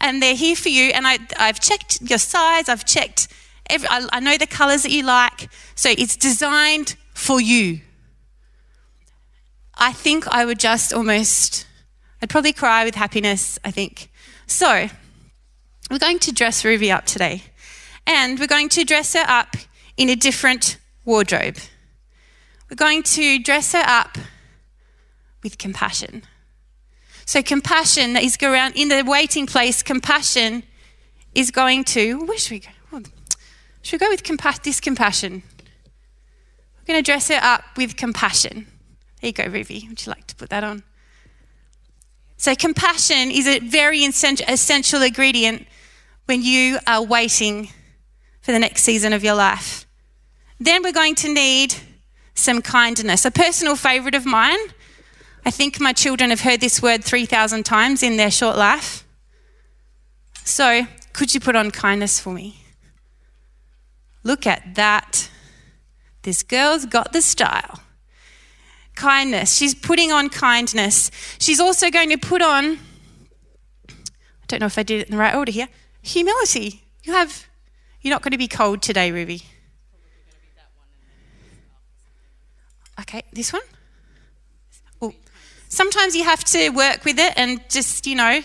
and 0.00 0.20
they're 0.20 0.34
here 0.34 0.56
for 0.56 0.68
you. 0.68 0.90
And 0.90 1.06
I, 1.06 1.18
I've 1.38 1.60
checked 1.60 2.02
your 2.02 2.18
size, 2.18 2.68
I've 2.68 2.84
checked 2.84 3.28
Every, 3.68 3.88
I, 3.88 4.06
I 4.12 4.20
know 4.20 4.36
the 4.36 4.46
colors 4.46 4.82
that 4.82 4.90
you 4.90 5.04
like. 5.04 5.48
So 5.74 5.90
it's 5.90 6.16
designed 6.16 6.96
for 7.14 7.40
you. 7.40 7.80
I 9.80 9.92
think 9.92 10.26
I 10.26 10.44
would 10.44 10.58
just 10.58 10.92
almost, 10.92 11.64
I'd 12.20 12.28
probably 12.28 12.52
cry 12.52 12.84
with 12.84 12.96
happiness, 12.96 13.60
I 13.64 13.70
think. 13.70 14.10
So, 14.46 14.88
we're 15.88 16.00
going 16.00 16.18
to 16.20 16.32
dress 16.32 16.64
Ruby 16.64 16.90
up 16.90 17.06
today. 17.06 17.44
And 18.04 18.40
we're 18.40 18.48
going 18.48 18.68
to 18.70 18.84
dress 18.84 19.14
her 19.14 19.24
up 19.28 19.56
in 19.96 20.08
a 20.08 20.16
different 20.16 20.78
wardrobe. 21.04 21.58
We're 22.68 22.76
going 22.76 23.04
to 23.04 23.38
dress 23.38 23.72
her 23.72 23.84
up 23.86 24.18
with 25.44 25.58
compassion. 25.58 26.22
So, 27.24 27.40
compassion 27.40 28.16
is 28.16 28.36
go 28.36 28.50
around 28.50 28.74
in 28.74 28.88
the 28.88 29.04
waiting 29.06 29.46
place, 29.46 29.82
compassion 29.84 30.64
is 31.36 31.52
going 31.52 31.84
to, 31.84 32.24
where 32.24 32.38
should 32.38 32.50
we 32.50 32.58
go? 32.60 33.02
Should 33.82 34.00
we 34.00 34.06
go 34.06 34.10
with 34.10 34.24
compa- 34.24 34.60
this 34.62 34.80
compassion? 34.80 35.44
We're 36.78 36.94
going 36.94 36.98
to 36.98 37.08
dress 37.08 37.28
her 37.28 37.38
up 37.40 37.62
with 37.76 37.96
compassion. 37.96 38.66
There 39.20 39.28
you 39.28 39.32
go, 39.32 39.44
Ruby. 39.44 39.86
Would 39.88 40.06
you 40.06 40.10
like 40.10 40.26
to 40.28 40.36
put 40.36 40.50
that 40.50 40.64
on? 40.64 40.82
So, 42.36 42.54
compassion 42.54 43.30
is 43.30 43.48
a 43.48 43.58
very 43.58 44.04
essential 44.04 45.02
ingredient 45.02 45.66
when 46.26 46.42
you 46.42 46.78
are 46.86 47.02
waiting 47.02 47.70
for 48.40 48.52
the 48.52 48.58
next 48.58 48.84
season 48.84 49.12
of 49.12 49.24
your 49.24 49.34
life. 49.34 49.86
Then 50.60 50.82
we're 50.82 50.92
going 50.92 51.16
to 51.16 51.32
need 51.32 51.74
some 52.34 52.62
kindness. 52.62 53.24
A 53.24 53.30
personal 53.30 53.74
favourite 53.74 54.14
of 54.14 54.24
mine, 54.24 54.58
I 55.44 55.50
think 55.50 55.80
my 55.80 55.92
children 55.92 56.30
have 56.30 56.42
heard 56.42 56.60
this 56.60 56.80
word 56.80 57.02
3,000 57.02 57.64
times 57.64 58.02
in 58.02 58.16
their 58.16 58.30
short 58.30 58.56
life. 58.56 59.04
So, 60.44 60.86
could 61.12 61.34
you 61.34 61.40
put 61.40 61.56
on 61.56 61.72
kindness 61.72 62.20
for 62.20 62.32
me? 62.32 62.62
Look 64.22 64.46
at 64.46 64.76
that. 64.76 65.28
This 66.22 66.42
girl's 66.42 66.86
got 66.86 67.12
the 67.12 67.22
style. 67.22 67.80
Kindness. 68.98 69.56
She's 69.56 69.74
putting 69.74 70.10
on 70.10 70.28
kindness. 70.28 71.10
She's 71.38 71.60
also 71.60 71.90
going 71.90 72.10
to 72.10 72.18
put 72.18 72.42
on, 72.42 72.78
I 73.88 74.46
don't 74.48 74.60
know 74.60 74.66
if 74.66 74.76
I 74.76 74.82
did 74.82 75.02
it 75.02 75.06
in 75.08 75.12
the 75.12 75.18
right 75.18 75.34
order 75.34 75.52
here, 75.52 75.68
humility. 76.02 76.82
You 77.04 77.12
have, 77.12 77.46
you're 78.02 78.12
not 78.12 78.22
going 78.22 78.32
to 78.32 78.38
be 78.38 78.48
cold 78.48 78.82
today, 78.82 79.12
Ruby. 79.12 79.42
Okay, 83.00 83.22
this 83.32 83.52
one? 83.52 83.62
Oh, 85.00 85.14
sometimes 85.68 86.16
you 86.16 86.24
have 86.24 86.42
to 86.44 86.70
work 86.70 87.04
with 87.04 87.20
it 87.20 87.32
and 87.36 87.60
just, 87.70 88.06
you 88.06 88.16
know, 88.16 88.40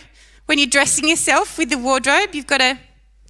when 0.46 0.60
you're 0.60 0.68
dressing 0.68 1.10
yourself 1.10 1.58
with 1.58 1.72
the 1.72 1.78
wardrobe, 1.80 2.36
you've 2.36 2.48
got 2.48 2.60
to 2.60 2.78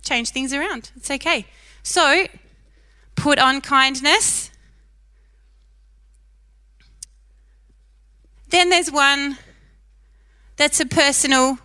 change 0.01 0.31
things 0.31 0.51
around. 0.51 0.91
It's 0.97 1.09
okay. 1.09 1.45
So, 1.83 2.27
put 3.15 3.39
on 3.39 3.61
kindness. 3.61 4.51
Then 8.53 8.69
there's 8.69 8.91
one 8.91 9.39
that's 10.57 10.79
a 10.79 10.85
personal, 10.85 11.57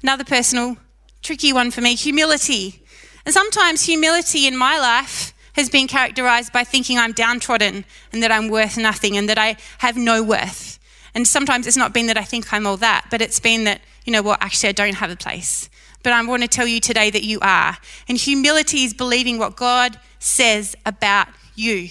another 0.00 0.22
personal, 0.22 0.76
tricky 1.22 1.52
one 1.52 1.72
for 1.72 1.80
me 1.80 1.96
humility. 1.96 2.84
And 3.26 3.34
sometimes 3.34 3.82
humility 3.82 4.46
in 4.46 4.56
my 4.56 4.78
life 4.78 5.34
has 5.54 5.68
been 5.68 5.88
characterized 5.88 6.52
by 6.52 6.62
thinking 6.62 6.98
I'm 6.98 7.10
downtrodden 7.10 7.84
and 8.12 8.22
that 8.22 8.30
I'm 8.30 8.48
worth 8.48 8.78
nothing 8.78 9.16
and 9.16 9.28
that 9.28 9.38
I 9.38 9.56
have 9.78 9.96
no 9.96 10.22
worth. 10.22 10.78
And 11.16 11.26
sometimes 11.26 11.66
it's 11.66 11.76
not 11.76 11.92
been 11.92 12.06
that 12.06 12.16
I 12.16 12.22
think 12.22 12.52
I'm 12.52 12.64
all 12.64 12.76
that, 12.76 13.08
but 13.10 13.20
it's 13.20 13.40
been 13.40 13.64
that, 13.64 13.80
you 14.04 14.12
know 14.12 14.22
what, 14.22 14.40
actually 14.40 14.68
I 14.68 14.72
don't 14.72 14.94
have 14.94 15.10
a 15.10 15.16
place. 15.16 15.68
But 16.04 16.12
I 16.12 16.24
want 16.24 16.42
to 16.42 16.48
tell 16.48 16.68
you 16.68 16.78
today 16.78 17.10
that 17.10 17.24
you 17.24 17.40
are. 17.42 17.76
And 18.08 18.16
humility 18.16 18.84
is 18.84 18.94
believing 18.94 19.36
what 19.36 19.56
God 19.56 19.98
says 20.20 20.76
about 20.86 21.26
you. 21.56 21.88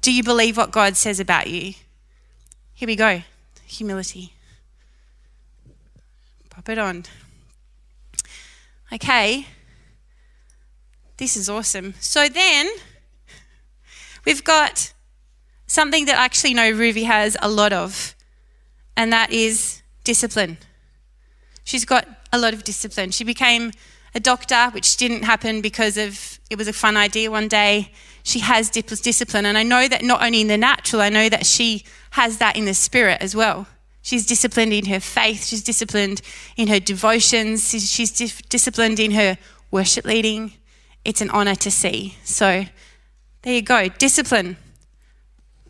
Do 0.00 0.12
you 0.12 0.24
believe 0.24 0.56
what 0.56 0.72
God 0.72 0.96
says 0.96 1.20
about 1.20 1.46
you? 1.46 1.74
Here 2.80 2.86
we 2.86 2.96
go 2.96 3.20
humility. 3.66 4.32
Pop 6.48 6.66
it 6.70 6.78
on. 6.78 7.04
Okay. 8.90 9.46
This 11.18 11.36
is 11.36 11.50
awesome. 11.50 11.92
So 12.00 12.26
then 12.30 12.70
we've 14.24 14.42
got 14.42 14.94
something 15.66 16.06
that 16.06 16.16
I 16.16 16.24
actually 16.24 16.54
know 16.54 16.70
Ruby 16.70 17.04
has 17.04 17.36
a 17.42 17.50
lot 17.50 17.74
of, 17.74 18.16
and 18.96 19.12
that 19.12 19.30
is 19.30 19.82
discipline. 20.02 20.56
She's 21.64 21.84
got 21.84 22.08
a 22.32 22.38
lot 22.38 22.54
of 22.54 22.64
discipline. 22.64 23.10
She 23.10 23.24
became 23.24 23.72
a 24.14 24.20
doctor, 24.20 24.70
which 24.70 24.96
didn't 24.96 25.24
happen 25.24 25.60
because 25.60 25.98
of 25.98 26.40
it 26.48 26.56
was 26.56 26.66
a 26.66 26.72
fun 26.72 26.96
idea 26.96 27.30
one 27.30 27.46
day. 27.46 27.92
She 28.22 28.40
has 28.40 28.70
discipline, 28.70 29.46
and 29.46 29.56
I 29.56 29.62
know 29.62 29.88
that 29.88 30.02
not 30.02 30.22
only 30.22 30.40
in 30.40 30.48
the 30.48 30.58
natural, 30.58 31.02
I 31.02 31.08
know 31.08 31.28
that 31.28 31.46
she 31.46 31.84
has 32.10 32.38
that 32.38 32.56
in 32.56 32.64
the 32.64 32.74
spirit 32.74 33.18
as 33.20 33.34
well. 33.34 33.66
She's 34.02 34.26
disciplined 34.26 34.72
in 34.72 34.86
her 34.86 35.00
faith, 35.00 35.46
she's 35.46 35.62
disciplined 35.62 36.22
in 36.56 36.68
her 36.68 36.80
devotions, 36.80 37.70
she's 37.70 38.12
disciplined 38.48 38.98
in 38.98 39.10
her 39.12 39.38
worship 39.70 40.04
leading. 40.04 40.52
It's 41.04 41.20
an 41.20 41.30
honor 41.30 41.54
to 41.56 41.70
see. 41.70 42.16
So 42.24 42.64
there 43.42 43.54
you 43.54 43.62
go, 43.62 43.88
discipline. 43.88 44.56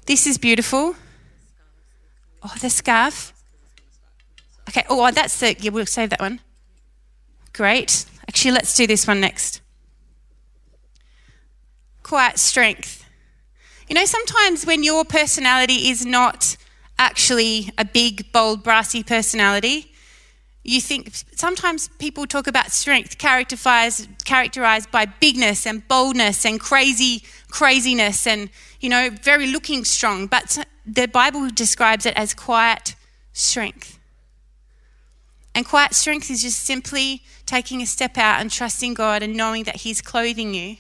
This 0.07 0.27
is 0.27 0.39
beautiful. 0.39 0.97
Oh, 2.43 2.55
the 2.61 2.71
scarf. 2.71 3.33
Okay, 4.69 4.85
oh, 4.89 5.11
that's 5.11 5.39
the, 5.41 5.57
yeah, 5.59 5.71
we'll 5.71 5.87
save 5.87 6.11
that 6.11 6.21
one. 6.21 6.41
Great. 7.53 8.05
Actually, 8.29 8.53
let's 8.53 8.75
do 8.77 8.87
this 8.87 9.07
one 9.07 9.21
next. 9.21 9.61
Quiet 12.11 12.41
strength. 12.41 13.09
You 13.89 13.95
know, 13.95 14.05
sometimes 14.05 14.67
when 14.67 14.83
your 14.83 15.05
personality 15.05 15.91
is 15.91 16.05
not 16.05 16.57
actually 16.99 17.71
a 17.79 17.85
big, 17.85 18.33
bold, 18.33 18.65
brassy 18.65 19.05
personality, 19.05 19.93
you 20.65 20.81
think 20.81 21.13
sometimes 21.37 21.87
people 22.01 22.27
talk 22.27 22.49
about 22.49 22.73
strength 22.73 23.17
characterized, 23.17 24.91
by 24.91 25.07
bigness 25.07 25.69
and 25.69 25.87
boldness 25.87 26.45
and 26.45 26.59
crazy 26.59 27.23
craziness 27.49 28.27
and 28.27 28.51
you 28.81 28.89
know 28.89 29.11
very 29.23 29.47
looking 29.47 29.85
strong. 29.85 30.27
But 30.27 30.67
the 30.85 31.07
bible 31.07 31.49
describes 31.49 32.07
it 32.07 32.15
as 32.17 32.35
quiet 32.35 32.97
strength. 33.33 34.01
And 35.55 35.65
quiet 35.65 35.95
strength 35.95 36.29
is 36.29 36.43
just 36.43 36.59
simply 36.59 37.23
taking 37.47 37.81
a 37.81 37.87
step 37.87 38.19
out 38.19 38.41
and 38.41 38.51
trusting 38.51 38.95
god 38.95 39.23
and 39.23 39.37
knowing 39.37 39.63
that 39.63 39.77
he's 39.77 40.03
clothing 40.03 40.55
you 40.55 40.79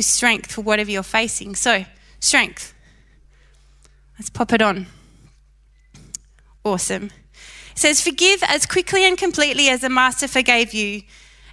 with 0.00 0.06
strength 0.06 0.52
for 0.52 0.62
whatever 0.62 0.90
you're 0.90 1.02
facing 1.02 1.54
so 1.54 1.84
strength 2.18 2.74
let's 4.18 4.30
pop 4.30 4.52
it 4.52 4.62
on 4.62 4.86
awesome 6.64 7.10
it 7.72 7.78
says, 7.78 8.00
Forgive 8.00 8.42
as 8.42 8.66
quickly 8.66 9.04
and 9.04 9.16
completely 9.16 9.68
as 9.68 9.80
the 9.80 9.88
Master 9.88 10.28
forgave 10.28 10.74
you. 10.74 11.02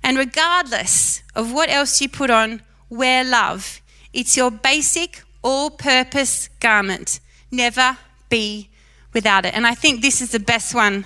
And 0.04 0.18
regardless 0.18 1.22
of 1.36 1.54
what 1.54 1.70
else 1.70 2.02
you 2.02 2.10
put 2.10 2.30
on, 2.30 2.62
wear 2.90 3.24
love. 3.24 3.82
It's 4.14 4.38
your 4.38 4.52
basic, 4.52 5.24
all 5.42 5.70
purpose 5.70 6.50
garment. 6.60 7.20
Never 7.52 7.98
be 8.30 8.70
without 9.14 9.46
it. 9.46 9.54
And 9.54 9.68
I 9.68 9.74
think 9.74 10.02
this 10.02 10.22
is 10.22 10.32
the 10.32 10.40
best 10.40 10.74
one 10.74 11.06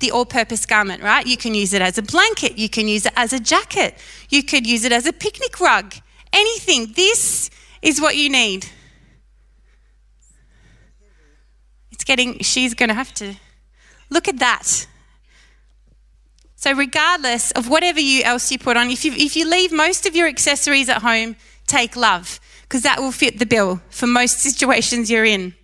the 0.00 0.10
all 0.10 0.24
purpose 0.24 0.66
garment, 0.66 1.02
right? 1.02 1.26
You 1.26 1.36
can 1.36 1.54
use 1.54 1.72
it 1.72 1.82
as 1.82 1.98
a 1.98 2.02
blanket, 2.02 2.58
you 2.58 2.68
can 2.68 2.88
use 2.88 3.06
it 3.06 3.12
as 3.16 3.32
a 3.32 3.40
jacket, 3.40 3.94
you 4.28 4.42
could 4.42 4.66
use 4.66 4.84
it 4.84 4.92
as 4.92 5.06
a 5.06 5.12
picnic 5.12 5.60
rug, 5.60 5.94
anything. 6.32 6.92
This 6.94 7.50
is 7.82 8.00
what 8.00 8.16
you 8.16 8.28
need. 8.28 8.66
It's 11.92 12.04
getting, 12.04 12.38
she's 12.38 12.74
going 12.74 12.88
to 12.88 12.94
have 12.94 13.12
to. 13.14 13.34
Look 14.10 14.26
at 14.26 14.38
that. 14.38 14.86
So, 16.56 16.74
regardless 16.74 17.52
of 17.52 17.70
whatever 17.70 18.00
you 18.00 18.22
else 18.22 18.52
you 18.52 18.58
put 18.58 18.76
on, 18.76 18.90
if 18.90 19.04
you, 19.04 19.12
if 19.12 19.34
you 19.34 19.48
leave 19.48 19.72
most 19.72 20.04
of 20.04 20.14
your 20.14 20.28
accessories 20.28 20.90
at 20.90 21.00
home, 21.00 21.36
take 21.66 21.96
love, 21.96 22.38
because 22.62 22.82
that 22.82 23.00
will 23.00 23.12
fit 23.12 23.38
the 23.38 23.46
bill 23.46 23.80
for 23.88 24.06
most 24.06 24.40
situations 24.40 25.10
you're 25.10 25.24
in. 25.24 25.54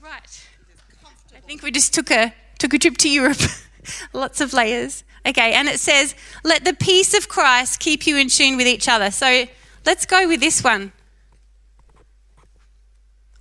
Right. 0.00 0.46
I 1.34 1.35
think 1.46 1.62
we 1.62 1.70
just 1.70 1.94
took 1.94 2.10
a, 2.10 2.34
took 2.58 2.74
a 2.74 2.78
trip 2.78 2.96
to 2.98 3.08
Europe. 3.08 3.38
Lots 4.12 4.40
of 4.40 4.52
layers. 4.52 5.04
Okay, 5.24 5.54
and 5.54 5.68
it 5.68 5.80
says, 5.80 6.14
let 6.44 6.64
the 6.64 6.74
peace 6.74 7.16
of 7.16 7.28
Christ 7.28 7.80
keep 7.80 8.06
you 8.06 8.16
in 8.16 8.28
tune 8.28 8.56
with 8.56 8.66
each 8.66 8.88
other. 8.88 9.10
So, 9.10 9.46
let's 9.84 10.06
go 10.06 10.28
with 10.28 10.40
this 10.40 10.62
one. 10.62 10.92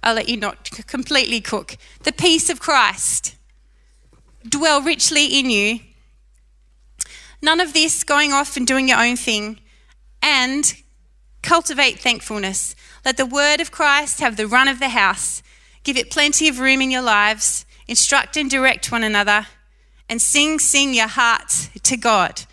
I'll 0.02 0.16
let 0.16 0.30
you 0.30 0.38
not 0.38 0.70
completely 0.88 1.42
cook. 1.42 1.78
The 2.04 2.12
peace 2.12 2.50
of 2.50 2.60
Christ 2.60 3.36
dwell 4.48 4.82
richly 4.82 5.40
in 5.40 5.50
you. 5.50 5.80
None 7.42 7.60
of 7.60 7.74
this 7.74 8.04
going 8.04 8.32
off 8.32 8.56
and 8.56 8.68
doing 8.68 8.88
your 8.88 9.00
own 9.00 9.16
thing. 9.16 9.60
And 10.22 10.74
cultivate 11.42 12.00
thankfulness. 12.00 12.76
Let 13.04 13.18
the 13.18 13.26
word 13.26 13.62
of 13.62 13.72
Christ 13.72 14.20
have 14.20 14.38
the 14.38 14.48
run 14.48 14.68
of 14.68 14.80
the 14.80 14.90
house. 14.90 15.42
Give 15.84 15.98
it 15.98 16.10
plenty 16.12 16.48
of 16.48 16.60
room 16.60 16.82
in 16.82 16.92
your 16.92 17.04
lives. 17.04 17.65
Instruct 17.88 18.38
and 18.38 18.50
direct 18.50 18.92
one 18.92 19.04
another. 19.04 19.48
And 20.10 20.22
sing, 20.22 20.60
sing 20.60 20.94
your 20.94 21.08
hearts 21.08 21.70
to 21.84 21.98
God. 21.98 22.44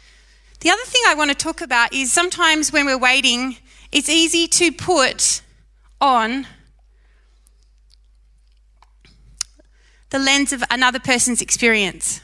The 0.60 0.70
other 0.70 0.84
thing 0.84 1.02
I 1.06 1.14
want 1.14 1.30
to 1.30 1.36
talk 1.36 1.60
about 1.60 1.92
is 1.92 2.12
sometimes 2.12 2.72
when 2.72 2.86
we're 2.86 2.98
waiting, 2.98 3.56
it's 3.90 4.08
easy 4.08 4.46
to 4.48 4.72
put 4.72 5.42
on 6.00 6.46
the 10.10 10.18
lens 10.18 10.52
of 10.52 10.62
another 10.70 11.00
person's 11.00 11.42
experience. 11.42 12.20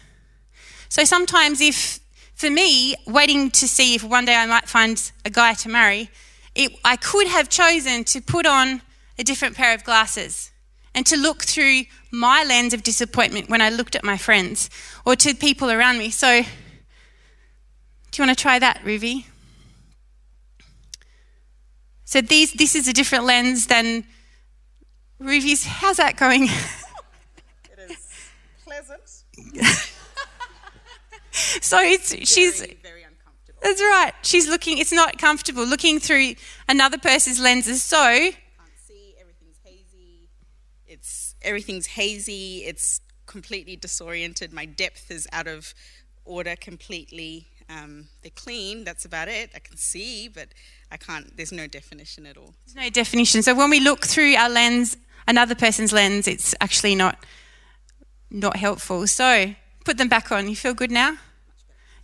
So 0.88 1.04
sometimes, 1.04 1.60
if 1.60 2.00
for 2.34 2.50
me, 2.50 2.94
waiting 3.06 3.50
to 3.50 3.66
see 3.66 3.94
if 3.96 4.04
one 4.04 4.24
day 4.24 4.36
I 4.36 4.46
might 4.46 4.68
find 4.68 5.10
a 5.24 5.30
guy 5.30 5.54
to 5.54 5.68
marry, 5.68 6.08
it, 6.54 6.72
I 6.84 6.96
could 6.96 7.26
have 7.26 7.48
chosen 7.48 8.04
to 8.04 8.20
put 8.20 8.46
on 8.46 8.82
a 9.18 9.24
different 9.24 9.56
pair 9.56 9.74
of 9.74 9.82
glasses 9.84 10.52
and 10.98 11.06
to 11.06 11.16
look 11.16 11.44
through 11.44 11.82
my 12.10 12.42
lens 12.42 12.74
of 12.74 12.82
disappointment 12.82 13.48
when 13.48 13.60
I 13.60 13.70
looked 13.70 13.94
at 13.94 14.02
my 14.02 14.16
friends 14.16 14.68
or 15.06 15.14
to 15.14 15.32
people 15.32 15.70
around 15.70 15.96
me. 15.96 16.10
So, 16.10 16.42
do 16.42 16.48
you 18.16 18.26
want 18.26 18.36
to 18.36 18.42
try 18.42 18.58
that, 18.58 18.80
Ruby? 18.84 19.24
So 22.04 22.20
these, 22.20 22.52
this 22.52 22.74
is 22.74 22.88
a 22.88 22.92
different 22.92 23.26
lens 23.26 23.68
than 23.68 24.06
Ruby's. 25.20 25.64
How's 25.64 25.98
that 25.98 26.16
going? 26.16 26.48
It 27.70 27.90
is 27.92 28.08
pleasant. 28.64 29.08
so 31.30 31.78
it's 31.78 32.10
she's 32.28 32.58
very, 32.60 32.76
very 32.82 33.02
uncomfortable. 33.04 33.60
that's 33.62 33.80
right. 33.80 34.12
She's 34.22 34.48
looking. 34.48 34.78
It's 34.78 34.92
not 34.92 35.16
comfortable 35.16 35.64
looking 35.64 36.00
through 36.00 36.34
another 36.68 36.98
person's 36.98 37.38
lenses. 37.38 37.84
So 37.84 37.96
Can't 37.96 38.34
see. 38.86 39.14
Everything's 39.20 39.58
hazy. 39.62 40.28
It's 40.86 41.27
everything's 41.42 41.86
hazy. 41.86 42.64
It's 42.64 43.00
completely 43.26 43.76
disoriented. 43.76 44.52
My 44.52 44.64
depth 44.64 45.10
is 45.10 45.28
out 45.32 45.46
of 45.46 45.74
order 46.24 46.56
completely. 46.56 47.46
Um, 47.70 48.08
they're 48.22 48.30
clean. 48.34 48.84
That's 48.84 49.04
about 49.04 49.28
it. 49.28 49.50
I 49.54 49.58
can 49.58 49.76
see, 49.76 50.28
but 50.28 50.48
I 50.90 50.96
can't, 50.96 51.36
there's 51.36 51.52
no 51.52 51.66
definition 51.66 52.26
at 52.26 52.36
all. 52.36 52.54
There's 52.66 52.76
no 52.76 52.90
definition. 52.90 53.42
So 53.42 53.54
when 53.54 53.70
we 53.70 53.80
look 53.80 54.06
through 54.06 54.34
our 54.36 54.48
lens, 54.48 54.96
another 55.26 55.54
person's 55.54 55.92
lens, 55.92 56.26
it's 56.26 56.54
actually 56.60 56.94
not 56.94 57.24
not 58.30 58.56
helpful. 58.56 59.06
So 59.06 59.54
put 59.84 59.96
them 59.96 60.08
back 60.08 60.30
on. 60.30 60.48
You 60.48 60.56
feel 60.56 60.74
good 60.74 60.90
now? 60.90 61.16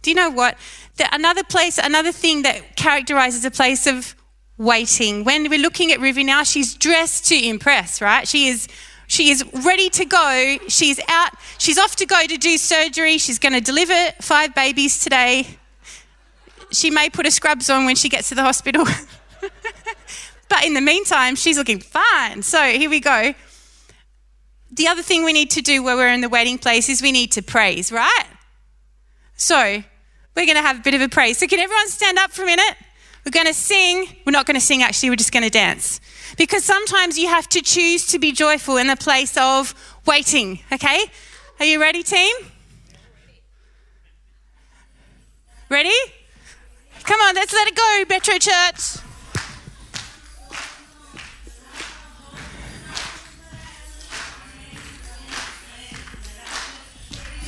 Do 0.03 0.11
you 0.11 0.17
know 0.17 0.31
what? 0.31 0.57
The, 0.97 1.09
another 1.15 1.45
place, 1.45 1.79
another 1.79 2.13
thing 2.13 2.43
that 2.43 2.77
characterizes 2.77 3.45
a 3.45 3.51
place 3.51 3.87
of 3.87 4.15
waiting. 4.57 5.25
When 5.25 5.49
we're 5.51 5.59
looking 5.59 5.93
at 5.93 6.01
Ruby 6.01 6.25
now, 6.25 6.43
she's 6.43 6.75
dressed 6.75 7.27
to 7.29 7.35
impress, 7.47 8.01
right? 8.01 8.29
She 8.29 8.49
is 8.49 8.69
she 9.07 9.31
is 9.31 9.45
ready 9.65 9.91
to 9.91 10.05
go. 10.05 10.59
She's 10.69 11.01
out. 11.09 11.33
She's 11.59 11.79
off 11.79 11.97
to 11.97 12.07
go 12.07 12.27
to 12.27 12.37
do 12.37 12.57
surgery. 12.59 13.19
She's 13.19 13.39
going 13.39 13.53
to 13.53 13.61
deliver 13.61 14.13
five 14.21 14.55
babies 14.55 14.99
today. 14.99 15.59
She 16.71 16.91
may 16.91 17.11
put 17.11 17.27
her 17.27 17.31
scrubs 17.31 17.71
on 17.71 17.85
when 17.85 17.97
she 17.97 18.09
gets 18.09 18.31
to 18.31 18.35
the 18.35 18.43
hospital. 18.43 18.85
but 20.49 20.65
in 20.65 20.75
the 20.75 20.81
meantime, 20.81 21.37
she's 21.37 21.57
looking 21.57 21.81
fine. 21.81 22.43
So 22.43 22.63
here 22.63 22.91
we 22.91 23.01
go. 23.01 23.35
The 24.73 24.89
other 24.89 25.03
thing 25.03 25.25
we 25.25 25.33
need 25.33 25.51
to 25.53 25.63
do 25.63 25.83
while 25.83 25.97
we're 25.97 26.13
in 26.13 26.21
the 26.21 26.29
waiting 26.29 26.59
place 26.59 26.89
is 26.89 27.01
we 27.01 27.13
need 27.13 27.33
to 27.33 27.43
praise, 27.43 27.93
right? 27.93 28.27
So 29.37 29.57
we're 30.35 30.47
going 30.47 30.57
to 30.57 30.63
have 30.63 30.81
a 30.81 30.83
bit 30.83 30.95
of 30.95 31.01
a 31.01 31.09
praise. 31.09 31.39
So 31.39 31.47
can 31.47 31.61
everyone 31.61 31.89
stand 31.89 32.19
up 32.19 32.33
for 32.33 32.43
a 32.43 32.47
minute? 32.47 32.75
We're 33.25 33.31
going 33.31 33.47
to 33.47 33.55
sing. 33.55 34.07
We're 34.27 34.33
not 34.33 34.47
going 34.47 34.57
to 34.57 34.61
sing, 34.61 34.83
actually, 34.83 35.11
we're 35.11 35.17
just 35.17 35.33
going 35.33 35.45
to 35.45 35.51
dance. 35.51 36.01
Because 36.37 36.65
sometimes 36.65 37.17
you 37.17 37.29
have 37.29 37.49
to 37.51 37.63
choose 37.63 38.07
to 38.09 38.19
be 38.19 38.33
joyful 38.33 38.77
in 38.77 38.87
the 38.87 38.97
place 38.97 39.37
of 39.37 39.75
waiting, 40.07 40.61
okay? 40.73 41.05
Are 41.59 41.65
you 41.65 41.81
ready, 41.81 42.03
team? 42.03 42.35
Ready? 45.71 45.95
Come 47.05 47.21
on, 47.21 47.35
let's 47.35 47.53
let 47.53 47.69
it 47.69 47.77
go, 47.77 48.05
Metro 48.09 48.35
Church. 48.39 48.99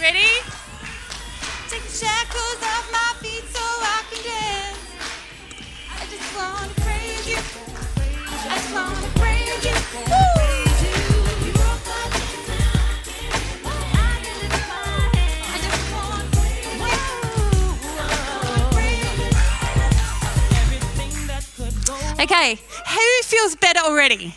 Ready? 0.00 0.26
Take 1.68 1.82
the 1.82 1.88
shackles 1.88 2.62
off 2.62 2.92
my 2.92 3.15
Okay, 22.18 22.54
who 22.54 23.22
feels 23.24 23.56
better 23.56 23.80
already? 23.80 24.34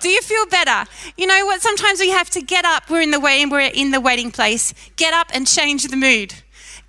Do 0.00 0.08
you 0.08 0.20
feel 0.22 0.44
better? 0.46 0.90
You 1.16 1.28
know 1.28 1.46
what? 1.46 1.62
Sometimes 1.62 2.00
we 2.00 2.10
have 2.10 2.28
to 2.30 2.42
get 2.42 2.64
up. 2.64 2.90
We're 2.90 3.00
in 3.00 3.12
the 3.12 3.20
way, 3.20 3.46
we're 3.46 3.60
in 3.60 3.92
the 3.92 4.00
waiting 4.00 4.32
place. 4.32 4.74
Get 4.96 5.14
up 5.14 5.28
and 5.32 5.46
change 5.46 5.84
the 5.84 5.96
mood. 5.96 6.34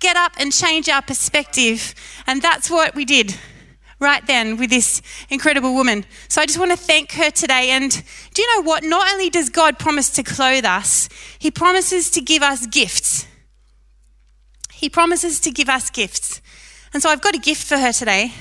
Get 0.00 0.16
up 0.16 0.32
and 0.36 0.52
change 0.52 0.88
our 0.88 1.02
perspective. 1.02 1.94
And 2.26 2.42
that's 2.42 2.68
what 2.68 2.96
we 2.96 3.04
did 3.04 3.36
right 4.00 4.26
then 4.26 4.56
with 4.56 4.70
this 4.70 5.02
incredible 5.30 5.72
woman. 5.72 6.04
So 6.28 6.42
I 6.42 6.46
just 6.46 6.58
want 6.58 6.72
to 6.72 6.76
thank 6.76 7.12
her 7.12 7.30
today. 7.30 7.70
And 7.70 7.90
do 8.34 8.42
you 8.42 8.56
know 8.56 8.62
what? 8.62 8.82
Not 8.82 9.12
only 9.12 9.30
does 9.30 9.48
God 9.48 9.78
promise 9.78 10.10
to 10.10 10.24
clothe 10.24 10.64
us, 10.64 11.08
He 11.38 11.52
promises 11.52 12.10
to 12.10 12.20
give 12.20 12.42
us 12.42 12.66
gifts. 12.66 13.24
He 14.72 14.90
promises 14.90 15.38
to 15.40 15.52
give 15.52 15.68
us 15.68 15.90
gifts. 15.90 16.40
And 16.92 17.02
so 17.02 17.08
I've 17.08 17.22
got 17.22 17.36
a 17.36 17.38
gift 17.38 17.64
for 17.64 17.78
her 17.78 17.92
today. 17.92 18.32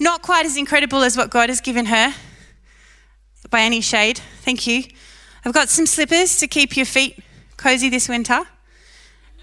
Not 0.00 0.22
quite 0.22 0.46
as 0.46 0.56
incredible 0.56 1.02
as 1.02 1.14
what 1.14 1.28
God 1.28 1.50
has 1.50 1.60
given 1.60 1.84
her 1.86 2.14
by 3.50 3.60
any 3.60 3.82
shade. 3.82 4.18
Thank 4.40 4.66
you. 4.66 4.84
I've 5.44 5.52
got 5.52 5.68
some 5.68 5.84
slippers 5.84 6.38
to 6.38 6.48
keep 6.48 6.74
your 6.74 6.86
feet 6.86 7.22
cozy 7.58 7.90
this 7.90 8.08
winter 8.08 8.40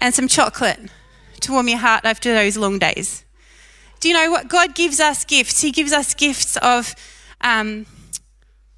and 0.00 0.12
some 0.12 0.26
chocolate 0.26 0.80
to 1.40 1.52
warm 1.52 1.68
your 1.68 1.78
heart 1.78 2.04
after 2.04 2.34
those 2.34 2.56
long 2.56 2.80
days. 2.80 3.24
Do 4.00 4.08
you 4.08 4.14
know 4.14 4.32
what? 4.32 4.48
God 4.48 4.74
gives 4.74 4.98
us 4.98 5.24
gifts. 5.24 5.60
He 5.60 5.70
gives 5.70 5.92
us 5.92 6.12
gifts 6.12 6.56
of 6.56 6.94
um, 7.40 7.86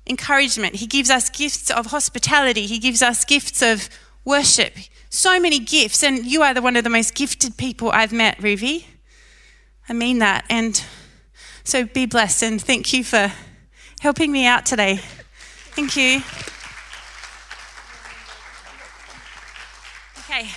encouragement, 0.07 0.77
He 0.77 0.87
gives 0.87 1.09
us 1.09 1.31
gifts 1.31 1.71
of 1.71 1.87
hospitality, 1.87 2.67
He 2.67 2.79
gives 2.79 3.01
us 3.01 3.25
gifts 3.25 3.63
of 3.63 3.89
worship. 4.25 4.75
So 5.09 5.41
many 5.41 5.59
gifts. 5.59 6.05
And 6.05 6.27
you 6.27 6.43
are 6.43 6.53
the, 6.53 6.61
one 6.61 6.77
of 6.77 6.85
the 6.85 6.91
most 6.91 7.15
gifted 7.15 7.57
people 7.57 7.91
I've 7.91 8.13
met, 8.13 8.43
Ruby. 8.43 8.87
I 9.89 9.95
mean 9.95 10.19
that. 10.19 10.45
And 10.51 10.83
so 11.71 11.85
be 11.85 12.05
blessed 12.05 12.43
and 12.43 12.61
thank 12.61 12.93
you 12.93 13.05
for 13.05 13.33
helping 14.01 14.33
me 14.33 14.45
out 14.45 14.67
today. 14.67 14.97
Thank 15.77 15.97
you. 15.97 16.21
Okay. 20.19 20.49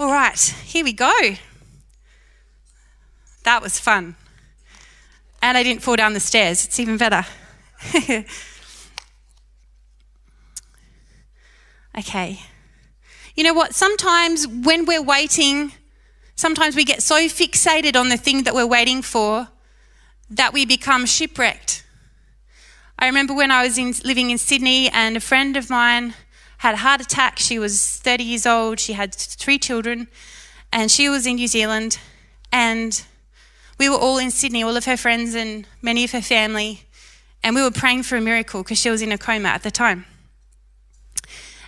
All 0.00 0.10
right, 0.10 0.38
here 0.38 0.82
we 0.82 0.94
go. 0.94 1.12
That 3.42 3.60
was 3.60 3.78
fun. 3.78 4.16
And 5.42 5.58
I 5.58 5.62
didn't 5.62 5.82
fall 5.82 5.96
down 5.96 6.14
the 6.14 6.20
stairs. 6.20 6.64
It's 6.64 6.80
even 6.80 6.96
better. 6.96 7.26
okay. 11.98 12.40
You 13.34 13.44
know 13.44 13.52
what? 13.52 13.74
Sometimes 13.74 14.48
when 14.48 14.86
we're 14.86 15.02
waiting, 15.02 15.72
sometimes 16.34 16.74
we 16.76 16.86
get 16.86 17.02
so 17.02 17.26
fixated 17.26 17.94
on 17.94 18.08
the 18.08 18.16
thing 18.16 18.44
that 18.44 18.54
we're 18.54 18.66
waiting 18.66 19.02
for 19.02 19.48
that 20.30 20.52
we 20.52 20.64
become 20.64 21.06
shipwrecked. 21.06 21.84
I 22.98 23.06
remember 23.06 23.34
when 23.34 23.50
I 23.50 23.64
was 23.64 23.78
in, 23.78 23.94
living 24.04 24.30
in 24.30 24.38
Sydney 24.38 24.88
and 24.88 25.16
a 25.16 25.20
friend 25.20 25.56
of 25.56 25.68
mine 25.68 26.14
had 26.58 26.74
a 26.74 26.78
heart 26.78 27.00
attack. 27.00 27.38
She 27.38 27.58
was 27.58 27.98
30 27.98 28.24
years 28.24 28.46
old, 28.46 28.80
she 28.80 28.94
had 28.94 29.14
three 29.14 29.58
children, 29.58 30.08
and 30.72 30.90
she 30.90 31.08
was 31.08 31.26
in 31.26 31.36
New 31.36 31.48
Zealand. 31.48 31.98
And 32.52 33.02
we 33.78 33.88
were 33.88 33.96
all 33.96 34.18
in 34.18 34.30
Sydney, 34.30 34.62
all 34.62 34.76
of 34.76 34.84
her 34.84 34.96
friends 34.96 35.34
and 35.34 35.66
many 35.82 36.04
of 36.04 36.12
her 36.12 36.22
family, 36.22 36.84
and 37.42 37.54
we 37.54 37.62
were 37.62 37.70
praying 37.70 38.04
for 38.04 38.16
a 38.16 38.20
miracle 38.20 38.62
because 38.62 38.78
she 38.78 38.88
was 38.88 39.02
in 39.02 39.12
a 39.12 39.18
coma 39.18 39.48
at 39.48 39.62
the 39.62 39.70
time. 39.70 40.06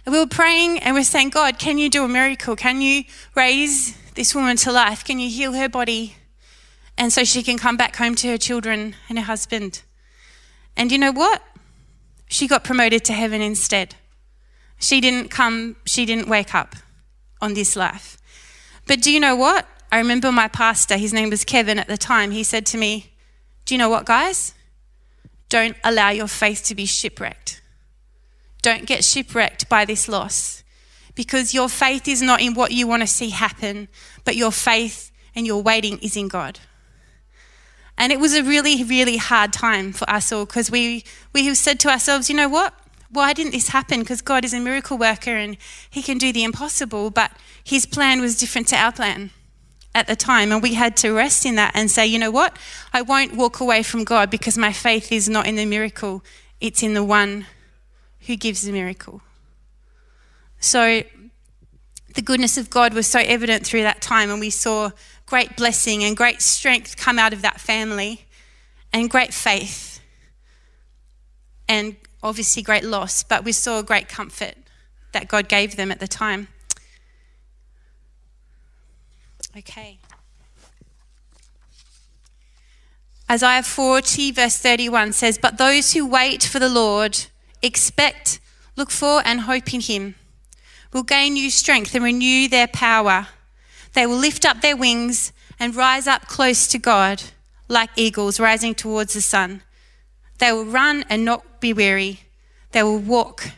And 0.06 0.12
we 0.12 0.20
were 0.20 0.26
praying 0.26 0.78
and 0.78 0.94
we 0.94 1.00
are 1.00 1.04
saying, 1.04 1.30
God, 1.30 1.58
can 1.58 1.78
you 1.78 1.90
do 1.90 2.04
a 2.04 2.08
miracle? 2.08 2.56
Can 2.56 2.80
you 2.80 3.04
raise 3.34 3.96
this 4.14 4.34
woman 4.34 4.56
to 4.58 4.72
life? 4.72 5.04
Can 5.04 5.18
you 5.18 5.28
heal 5.28 5.52
her 5.52 5.68
body? 5.68 6.16
And 6.98 7.12
so 7.12 7.24
she 7.24 7.42
can 7.42 7.58
come 7.58 7.76
back 7.76 7.96
home 7.96 8.14
to 8.16 8.28
her 8.28 8.38
children 8.38 8.94
and 9.08 9.18
her 9.18 9.24
husband. 9.24 9.82
And 10.76 10.90
you 10.90 10.98
know 10.98 11.12
what? 11.12 11.42
She 12.28 12.48
got 12.48 12.64
promoted 12.64 13.04
to 13.04 13.12
heaven 13.12 13.40
instead. 13.40 13.94
She 14.78 15.00
didn't 15.00 15.30
come, 15.30 15.76
she 15.84 16.04
didn't 16.06 16.28
wake 16.28 16.54
up 16.54 16.74
on 17.40 17.54
this 17.54 17.76
life. 17.76 18.18
But 18.86 19.00
do 19.00 19.12
you 19.12 19.20
know 19.20 19.36
what? 19.36 19.66
I 19.90 19.98
remember 19.98 20.32
my 20.32 20.48
pastor, 20.48 20.96
his 20.96 21.12
name 21.12 21.30
was 21.30 21.44
Kevin 21.44 21.78
at 21.78 21.86
the 21.86 21.96
time, 21.96 22.30
he 22.30 22.42
said 22.42 22.66
to 22.66 22.78
me, 22.78 23.12
Do 23.64 23.74
you 23.74 23.78
know 23.78 23.88
what, 23.88 24.04
guys? 24.04 24.52
Don't 25.48 25.76
allow 25.84 26.10
your 26.10 26.26
faith 26.26 26.64
to 26.64 26.74
be 26.74 26.86
shipwrecked. 26.86 27.62
Don't 28.62 28.86
get 28.86 29.04
shipwrecked 29.04 29.68
by 29.68 29.84
this 29.84 30.08
loss 30.08 30.64
because 31.14 31.54
your 31.54 31.68
faith 31.68 32.08
is 32.08 32.20
not 32.20 32.40
in 32.40 32.54
what 32.54 32.72
you 32.72 32.86
want 32.86 33.02
to 33.02 33.06
see 33.06 33.30
happen, 33.30 33.88
but 34.24 34.36
your 34.36 34.50
faith 34.50 35.10
and 35.34 35.46
your 35.46 35.62
waiting 35.62 35.98
is 35.98 36.16
in 36.16 36.28
God. 36.28 36.58
And 37.98 38.12
it 38.12 38.20
was 38.20 38.34
a 38.34 38.42
really, 38.42 38.84
really 38.84 39.16
hard 39.16 39.52
time 39.52 39.92
for 39.92 40.08
us 40.10 40.30
all 40.30 40.44
because 40.44 40.70
we, 40.70 41.04
we 41.32 41.46
have 41.46 41.56
said 41.56 41.80
to 41.80 41.88
ourselves, 41.88 42.28
you 42.28 42.36
know 42.36 42.48
what? 42.48 42.74
Why 43.10 43.32
didn't 43.32 43.52
this 43.52 43.68
happen? 43.68 44.00
Because 44.00 44.20
God 44.20 44.44
is 44.44 44.52
a 44.52 44.60
miracle 44.60 44.98
worker 44.98 45.30
and 45.30 45.56
He 45.88 46.02
can 46.02 46.18
do 46.18 46.32
the 46.32 46.44
impossible, 46.44 47.10
but 47.10 47.32
His 47.64 47.86
plan 47.86 48.20
was 48.20 48.36
different 48.36 48.68
to 48.68 48.76
our 48.76 48.92
plan 48.92 49.30
at 49.94 50.06
the 50.06 50.16
time. 50.16 50.52
And 50.52 50.62
we 50.62 50.74
had 50.74 50.96
to 50.98 51.12
rest 51.12 51.46
in 51.46 51.54
that 51.54 51.72
and 51.74 51.90
say, 51.90 52.06
you 52.06 52.18
know 52.18 52.30
what? 52.30 52.56
I 52.92 53.00
won't 53.02 53.34
walk 53.34 53.60
away 53.60 53.82
from 53.82 54.04
God 54.04 54.30
because 54.30 54.58
my 54.58 54.72
faith 54.72 55.10
is 55.10 55.28
not 55.28 55.46
in 55.46 55.56
the 55.56 55.64
miracle, 55.64 56.22
it's 56.60 56.82
in 56.82 56.94
the 56.94 57.04
one 57.04 57.46
who 58.26 58.36
gives 58.36 58.62
the 58.62 58.72
miracle. 58.72 59.22
So 60.58 61.02
the 62.14 62.22
goodness 62.22 62.58
of 62.58 62.70
God 62.70 62.92
was 62.92 63.06
so 63.06 63.20
evident 63.20 63.64
through 63.64 63.82
that 63.82 64.00
time, 64.00 64.30
and 64.30 64.40
we 64.40 64.50
saw 64.50 64.90
great 65.26 65.56
blessing 65.56 66.04
and 66.04 66.16
great 66.16 66.40
strength 66.40 66.96
come 66.96 67.18
out 67.18 67.32
of 67.32 67.42
that 67.42 67.60
family, 67.60 68.26
and 68.92 69.10
great 69.10 69.34
faith, 69.34 70.00
and 71.68 71.96
obviously 72.22 72.62
great 72.62 72.84
loss, 72.84 73.22
but 73.22 73.44
we 73.44 73.52
saw 73.52 73.82
great 73.82 74.08
comfort 74.08 74.54
that 75.12 75.28
God 75.28 75.48
gave 75.48 75.76
them 75.76 75.90
at 75.90 76.00
the 76.00 76.08
time. 76.08 76.48
Okay. 79.56 79.98
Isaiah 83.30 83.62
40, 83.62 84.30
verse 84.30 84.58
31 84.58 85.12
says, 85.12 85.38
But 85.38 85.58
those 85.58 85.94
who 85.94 86.06
wait 86.06 86.44
for 86.44 86.58
the 86.58 86.68
Lord 86.68 87.26
expect, 87.60 88.38
look 88.76 88.90
for, 88.90 89.20
and 89.24 89.40
hope 89.40 89.74
in 89.74 89.80
Him 89.80 90.14
will 90.92 91.02
gain 91.02 91.34
new 91.34 91.50
strength 91.50 91.94
and 91.94 92.04
renew 92.04 92.48
their 92.48 92.68
power. 92.68 93.28
They 93.96 94.06
will 94.06 94.18
lift 94.18 94.44
up 94.44 94.60
their 94.60 94.76
wings 94.76 95.32
and 95.58 95.74
rise 95.74 96.06
up 96.06 96.28
close 96.28 96.66
to 96.66 96.78
God 96.78 97.22
like 97.66 97.88
eagles 97.96 98.38
rising 98.38 98.74
towards 98.74 99.14
the 99.14 99.22
sun. 99.22 99.62
They 100.36 100.52
will 100.52 100.66
run 100.66 101.06
and 101.08 101.24
not 101.24 101.62
be 101.62 101.72
weary. 101.72 102.20
They 102.72 102.82
will 102.82 102.98
walk 102.98 103.52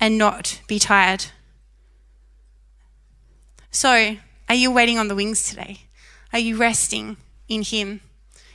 and 0.00 0.16
not 0.16 0.62
be 0.66 0.78
tired. 0.78 1.26
So, 3.70 4.16
are 4.48 4.54
you 4.54 4.70
waiting 4.70 4.98
on 4.98 5.08
the 5.08 5.14
wings 5.14 5.42
today? 5.42 5.80
Are 6.32 6.38
you 6.38 6.56
resting 6.56 7.18
in 7.46 7.60
Him, 7.60 8.00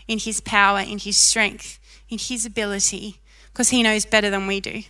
in 0.08 0.18
His 0.18 0.42
power, 0.42 0.80
in 0.80 0.98
His 0.98 1.16
strength, 1.16 1.80
in 2.10 2.18
His 2.18 2.44
ability? 2.44 3.20
Because 3.54 3.70
He 3.70 3.84
knows 3.84 4.04
better 4.04 4.32
than 4.32 4.48
we 4.48 4.60
do. 4.62 4.82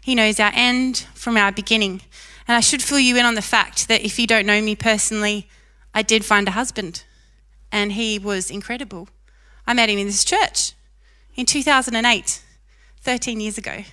He 0.00 0.14
knows 0.14 0.38
our 0.38 0.52
end 0.54 0.98
from 1.14 1.36
our 1.36 1.50
beginning. 1.50 2.02
And 2.46 2.56
I 2.56 2.60
should 2.60 2.80
fill 2.80 3.00
you 3.00 3.16
in 3.16 3.26
on 3.26 3.34
the 3.34 3.42
fact 3.42 3.88
that 3.88 4.04
if 4.04 4.20
you 4.20 4.28
don't 4.28 4.46
know 4.46 4.62
me 4.62 4.76
personally, 4.76 5.48
I 5.94 6.02
did 6.02 6.24
find 6.24 6.48
a 6.48 6.52
husband, 6.52 7.04
and 7.70 7.92
he 7.92 8.18
was 8.18 8.50
incredible. 8.50 9.08
I 9.66 9.74
met 9.74 9.88
him 9.88 9.98
in 9.98 10.06
this 10.06 10.24
church 10.24 10.72
in 11.36 11.46
2008, 11.46 12.42
13 13.00 13.40
years 13.40 13.56
ago. 13.56 13.84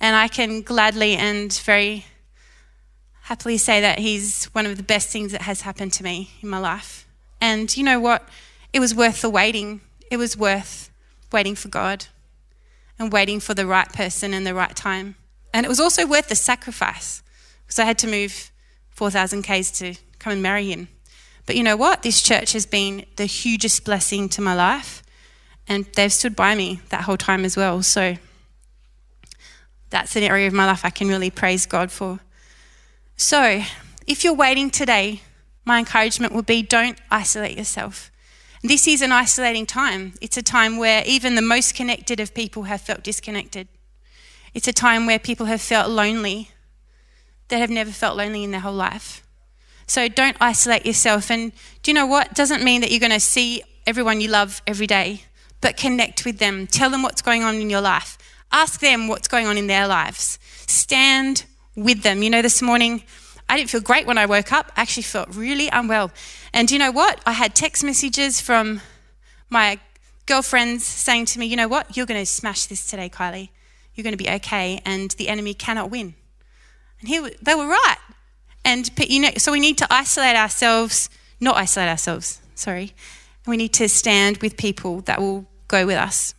And 0.00 0.16
I 0.16 0.28
can 0.28 0.62
gladly 0.62 1.14
and 1.16 1.52
very 1.52 2.06
happily 3.22 3.58
say 3.58 3.80
that 3.80 3.98
he's 3.98 4.46
one 4.46 4.66
of 4.66 4.76
the 4.76 4.82
best 4.82 5.10
things 5.10 5.32
that 5.32 5.42
has 5.42 5.62
happened 5.62 5.92
to 5.94 6.04
me 6.04 6.30
in 6.42 6.48
my 6.48 6.58
life. 6.58 7.06
And 7.40 7.74
you 7.76 7.84
know 7.84 8.00
what? 8.00 8.28
It 8.72 8.80
was 8.80 8.94
worth 8.94 9.22
the 9.22 9.30
waiting. 9.30 9.80
It 10.10 10.16
was 10.16 10.36
worth 10.36 10.90
waiting 11.32 11.54
for 11.54 11.68
God 11.68 12.06
and 12.98 13.12
waiting 13.12 13.40
for 13.40 13.54
the 13.54 13.66
right 13.66 13.92
person 13.92 14.34
and 14.34 14.46
the 14.46 14.54
right 14.54 14.74
time. 14.74 15.16
And 15.52 15.66
it 15.66 15.68
was 15.68 15.80
also 15.80 16.06
worth 16.06 16.28
the 16.28 16.34
sacrifice 16.34 17.22
because 17.64 17.78
I 17.78 17.84
had 17.84 17.98
to 17.98 18.06
move 18.06 18.50
4,000 18.90 19.42
Ks 19.42 19.70
to 19.78 19.94
come 20.18 20.32
and 20.32 20.42
marry 20.42 20.70
him. 20.70 20.88
But 21.46 21.56
you 21.56 21.62
know 21.62 21.76
what? 21.76 22.02
This 22.02 22.22
church 22.22 22.52
has 22.52 22.66
been 22.66 23.04
the 23.16 23.26
hugest 23.26 23.84
blessing 23.84 24.28
to 24.30 24.40
my 24.40 24.54
life, 24.54 25.02
and 25.68 25.86
they've 25.94 26.12
stood 26.12 26.36
by 26.36 26.54
me 26.54 26.80
that 26.90 27.02
whole 27.02 27.16
time 27.16 27.44
as 27.44 27.56
well. 27.56 27.82
So 27.82 28.16
that's 29.90 30.16
an 30.16 30.22
area 30.22 30.46
of 30.46 30.52
my 30.52 30.66
life 30.66 30.84
I 30.84 30.90
can 30.90 31.08
really 31.08 31.30
praise 31.30 31.66
God 31.66 31.90
for. 31.90 32.20
So, 33.16 33.62
if 34.06 34.24
you're 34.24 34.34
waiting 34.34 34.70
today, 34.70 35.22
my 35.64 35.78
encouragement 35.78 36.32
would 36.32 36.46
be 36.46 36.62
don't 36.62 36.98
isolate 37.10 37.56
yourself. 37.56 38.10
This 38.62 38.86
is 38.86 39.02
an 39.02 39.12
isolating 39.12 39.66
time. 39.66 40.14
It's 40.20 40.36
a 40.36 40.42
time 40.42 40.76
where 40.76 41.02
even 41.04 41.34
the 41.34 41.42
most 41.42 41.74
connected 41.74 42.20
of 42.20 42.34
people 42.34 42.64
have 42.64 42.80
felt 42.80 43.02
disconnected. 43.02 43.68
It's 44.54 44.68
a 44.68 44.72
time 44.72 45.06
where 45.06 45.18
people 45.18 45.46
have 45.46 45.60
felt 45.60 45.90
lonely 45.90 46.50
that 47.48 47.58
have 47.58 47.70
never 47.70 47.90
felt 47.90 48.16
lonely 48.16 48.44
in 48.44 48.50
their 48.50 48.60
whole 48.60 48.72
life. 48.72 49.26
So 49.92 50.08
don't 50.08 50.38
isolate 50.40 50.86
yourself. 50.86 51.30
And 51.30 51.52
do 51.82 51.90
you 51.90 51.94
know 51.94 52.06
what? 52.06 52.32
Doesn't 52.32 52.64
mean 52.64 52.80
that 52.80 52.90
you're 52.90 52.98
going 52.98 53.12
to 53.12 53.20
see 53.20 53.62
everyone 53.86 54.22
you 54.22 54.28
love 54.28 54.62
every 54.66 54.86
day, 54.86 55.24
but 55.60 55.76
connect 55.76 56.24
with 56.24 56.38
them. 56.38 56.66
Tell 56.66 56.88
them 56.88 57.02
what's 57.02 57.20
going 57.20 57.42
on 57.42 57.56
in 57.56 57.68
your 57.68 57.82
life. 57.82 58.16
Ask 58.50 58.80
them 58.80 59.06
what's 59.06 59.28
going 59.28 59.46
on 59.46 59.58
in 59.58 59.66
their 59.66 59.86
lives. 59.86 60.38
Stand 60.66 61.44
with 61.76 62.02
them. 62.02 62.22
You 62.22 62.30
know, 62.30 62.40
this 62.40 62.62
morning, 62.62 63.02
I 63.50 63.58
didn't 63.58 63.68
feel 63.68 63.82
great 63.82 64.06
when 64.06 64.16
I 64.16 64.24
woke 64.24 64.50
up. 64.50 64.72
I 64.78 64.80
actually 64.80 65.02
felt 65.02 65.28
really 65.36 65.68
unwell. 65.68 66.10
And 66.54 66.68
do 66.68 66.74
you 66.74 66.78
know 66.78 66.90
what? 66.90 67.20
I 67.26 67.32
had 67.32 67.54
text 67.54 67.84
messages 67.84 68.40
from 68.40 68.80
my 69.50 69.78
girlfriends 70.24 70.86
saying 70.86 71.26
to 71.26 71.38
me, 71.38 71.44
you 71.44 71.56
know 71.56 71.68
what? 71.68 71.98
You're 71.98 72.06
going 72.06 72.18
to 72.18 72.24
smash 72.24 72.64
this 72.64 72.86
today, 72.86 73.10
Kylie. 73.10 73.50
You're 73.94 74.04
going 74.04 74.16
to 74.16 74.24
be 74.24 74.30
okay, 74.30 74.80
and 74.86 75.10
the 75.10 75.28
enemy 75.28 75.52
cannot 75.52 75.90
win. 75.90 76.14
And 77.00 77.10
he, 77.10 77.18
they 77.42 77.54
were 77.54 77.66
right. 77.66 77.98
And 78.64 78.90
you 78.98 79.20
know, 79.20 79.30
so 79.36 79.52
we 79.52 79.60
need 79.60 79.78
to 79.78 79.86
isolate 79.90 80.36
ourselves, 80.36 81.10
not 81.40 81.56
isolate 81.56 81.88
ourselves, 81.88 82.40
sorry. 82.54 82.94
We 83.46 83.56
need 83.56 83.72
to 83.74 83.88
stand 83.88 84.38
with 84.38 84.56
people 84.56 85.00
that 85.02 85.20
will 85.20 85.46
go 85.68 85.84
with 85.86 85.96
us. 85.96 86.34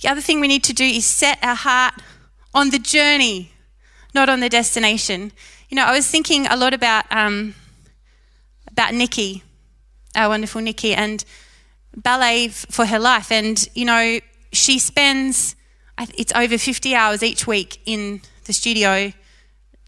The 0.00 0.08
other 0.08 0.20
thing 0.20 0.40
we 0.40 0.48
need 0.48 0.64
to 0.64 0.72
do 0.72 0.84
is 0.84 1.04
set 1.04 1.38
our 1.42 1.56
heart 1.56 1.94
on 2.54 2.70
the 2.70 2.78
journey, 2.78 3.52
not 4.14 4.28
on 4.28 4.40
the 4.40 4.48
destination. 4.48 5.32
You 5.68 5.76
know, 5.76 5.84
I 5.84 5.92
was 5.92 6.08
thinking 6.08 6.46
a 6.46 6.56
lot 6.56 6.72
about 6.72 7.04
um, 7.10 7.54
about 8.70 8.94
Nikki, 8.94 9.42
our 10.14 10.28
wonderful 10.28 10.62
Nikki, 10.62 10.94
and 10.94 11.24
ballet 11.94 12.48
for 12.48 12.86
her 12.86 12.98
life. 12.98 13.30
And 13.30 13.68
you 13.74 13.84
know, 13.84 14.20
she 14.52 14.78
spends 14.78 15.56
it's 16.16 16.32
over 16.34 16.56
50 16.56 16.94
hours 16.94 17.22
each 17.22 17.46
week 17.46 17.80
in 17.84 18.22
the 18.44 18.52
studio 18.52 19.12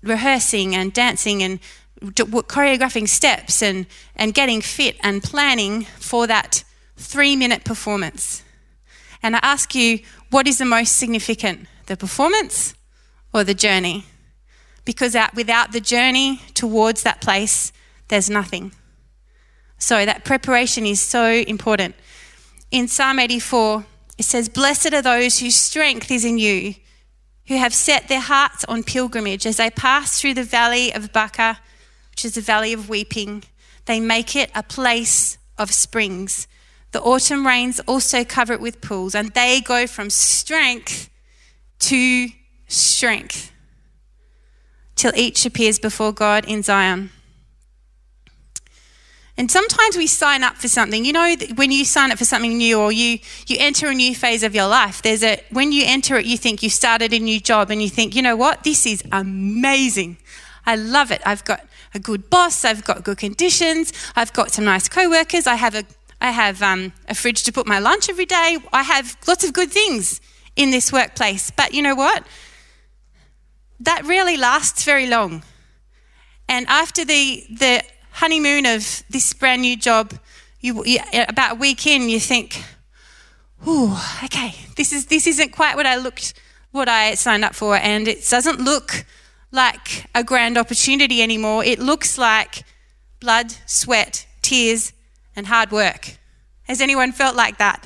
rehearsing 0.02 0.74
and 0.74 0.92
dancing 0.92 1.42
and 1.42 1.60
choreographing 2.00 3.08
steps 3.08 3.62
and, 3.62 3.86
and 4.16 4.32
getting 4.34 4.60
fit 4.60 4.96
and 5.02 5.22
planning 5.22 5.84
for 5.98 6.26
that 6.26 6.64
three 6.96 7.36
minute 7.36 7.64
performance. 7.64 8.42
And 9.22 9.36
I 9.36 9.40
ask 9.42 9.74
you, 9.74 10.00
what 10.30 10.46
is 10.46 10.58
the 10.58 10.64
most 10.64 10.96
significant, 10.96 11.66
the 11.86 11.96
performance 11.96 12.74
or 13.34 13.44
the 13.44 13.54
journey? 13.54 14.06
Because 14.84 15.16
without 15.34 15.72
the 15.72 15.80
journey 15.80 16.40
towards 16.54 17.02
that 17.02 17.20
place, 17.20 17.72
there's 18.08 18.30
nothing. 18.30 18.72
So 19.78 20.04
that 20.04 20.24
preparation 20.24 20.86
is 20.86 21.00
so 21.00 21.26
important. 21.26 21.94
In 22.70 22.88
Psalm 22.88 23.18
84, 23.18 23.84
it 24.18 24.24
says, 24.24 24.48
Blessed 24.48 24.92
are 24.92 25.02
those 25.02 25.38
whose 25.38 25.56
strength 25.56 26.10
is 26.10 26.24
in 26.24 26.38
you 26.38 26.74
who 27.50 27.56
have 27.56 27.74
set 27.74 28.06
their 28.06 28.20
hearts 28.20 28.64
on 28.68 28.84
pilgrimage 28.84 29.44
as 29.44 29.56
they 29.56 29.68
pass 29.70 30.20
through 30.20 30.32
the 30.32 30.44
valley 30.44 30.94
of 30.94 31.12
Baca, 31.12 31.58
which 32.12 32.24
is 32.24 32.36
the 32.36 32.40
valley 32.40 32.72
of 32.72 32.88
weeping. 32.88 33.42
They 33.86 33.98
make 33.98 34.36
it 34.36 34.52
a 34.54 34.62
place 34.62 35.36
of 35.58 35.72
springs. 35.72 36.46
The 36.92 37.02
autumn 37.02 37.44
rains 37.44 37.80
also 37.88 38.22
cover 38.22 38.52
it 38.52 38.60
with 38.60 38.80
pools, 38.80 39.16
and 39.16 39.30
they 39.30 39.60
go 39.60 39.88
from 39.88 40.10
strength 40.10 41.10
to 41.80 42.28
strength 42.68 43.50
till 44.94 45.12
each 45.16 45.44
appears 45.44 45.80
before 45.80 46.12
God 46.12 46.44
in 46.44 46.62
Zion. 46.62 47.10
And 49.40 49.50
sometimes 49.50 49.96
we 49.96 50.06
sign 50.06 50.44
up 50.44 50.58
for 50.58 50.68
something. 50.68 51.02
You 51.02 51.14
know, 51.14 51.34
when 51.54 51.72
you 51.72 51.86
sign 51.86 52.12
up 52.12 52.18
for 52.18 52.26
something 52.26 52.58
new 52.58 52.78
or 52.78 52.92
you, 52.92 53.20
you 53.46 53.56
enter 53.58 53.86
a 53.86 53.94
new 53.94 54.14
phase 54.14 54.42
of 54.42 54.54
your 54.54 54.68
life, 54.68 55.00
there's 55.00 55.22
a, 55.22 55.42
when 55.48 55.72
you 55.72 55.84
enter 55.86 56.18
it, 56.18 56.26
you 56.26 56.36
think 56.36 56.62
you 56.62 56.68
started 56.68 57.14
a 57.14 57.18
new 57.18 57.40
job 57.40 57.70
and 57.70 57.80
you 57.80 57.88
think, 57.88 58.14
you 58.14 58.20
know 58.20 58.36
what, 58.36 58.64
this 58.64 58.84
is 58.84 59.02
amazing. 59.10 60.18
I 60.66 60.76
love 60.76 61.10
it. 61.10 61.22
I've 61.24 61.42
got 61.44 61.64
a 61.94 61.98
good 61.98 62.28
boss. 62.28 62.66
I've 62.66 62.84
got 62.84 63.02
good 63.02 63.16
conditions. 63.16 63.94
I've 64.14 64.34
got 64.34 64.50
some 64.50 64.66
nice 64.66 64.90
co-workers. 64.90 65.46
I 65.46 65.54
have 65.54 65.74
a, 65.74 65.84
I 66.20 66.32
have 66.32 66.60
um, 66.60 66.92
a 67.08 67.14
fridge 67.14 67.42
to 67.44 67.50
put 67.50 67.66
my 67.66 67.78
lunch 67.78 68.10
every 68.10 68.26
day. 68.26 68.58
I 68.74 68.82
have 68.82 69.16
lots 69.26 69.42
of 69.42 69.54
good 69.54 69.70
things 69.70 70.20
in 70.54 70.70
this 70.70 70.92
workplace. 70.92 71.50
But 71.50 71.72
you 71.72 71.80
know 71.80 71.94
what? 71.94 72.26
That 73.80 74.04
really 74.04 74.36
lasts 74.36 74.84
very 74.84 75.06
long. 75.06 75.44
And 76.46 76.66
after 76.68 77.06
the, 77.06 77.46
the 77.48 77.82
honeymoon 78.20 78.66
of 78.66 79.02
this 79.08 79.32
brand 79.32 79.62
new 79.62 79.76
job, 79.76 80.12
you, 80.60 80.84
you, 80.84 81.00
about 81.26 81.52
a 81.52 81.54
week 81.54 81.86
in, 81.86 82.10
you 82.10 82.20
think, 82.20 82.62
"Ooh, 83.66 83.96
okay, 84.24 84.54
this 84.76 84.92
is 84.92 85.06
this 85.06 85.26
isn't 85.26 85.52
quite 85.52 85.74
what 85.74 85.86
I 85.86 85.96
looked, 85.96 86.34
what 86.70 86.88
I 86.88 87.14
signed 87.14 87.44
up 87.44 87.54
for, 87.54 87.76
and 87.76 88.06
it 88.06 88.28
doesn't 88.28 88.60
look 88.60 89.06
like 89.50 90.06
a 90.14 90.22
grand 90.22 90.58
opportunity 90.58 91.22
anymore. 91.22 91.64
It 91.64 91.78
looks 91.78 92.18
like 92.18 92.64
blood, 93.20 93.54
sweat, 93.66 94.26
tears, 94.42 94.92
and 95.34 95.46
hard 95.46 95.70
work." 95.70 96.18
Has 96.64 96.80
anyone 96.80 97.12
felt 97.12 97.36
like 97.36 97.56
that? 97.56 97.80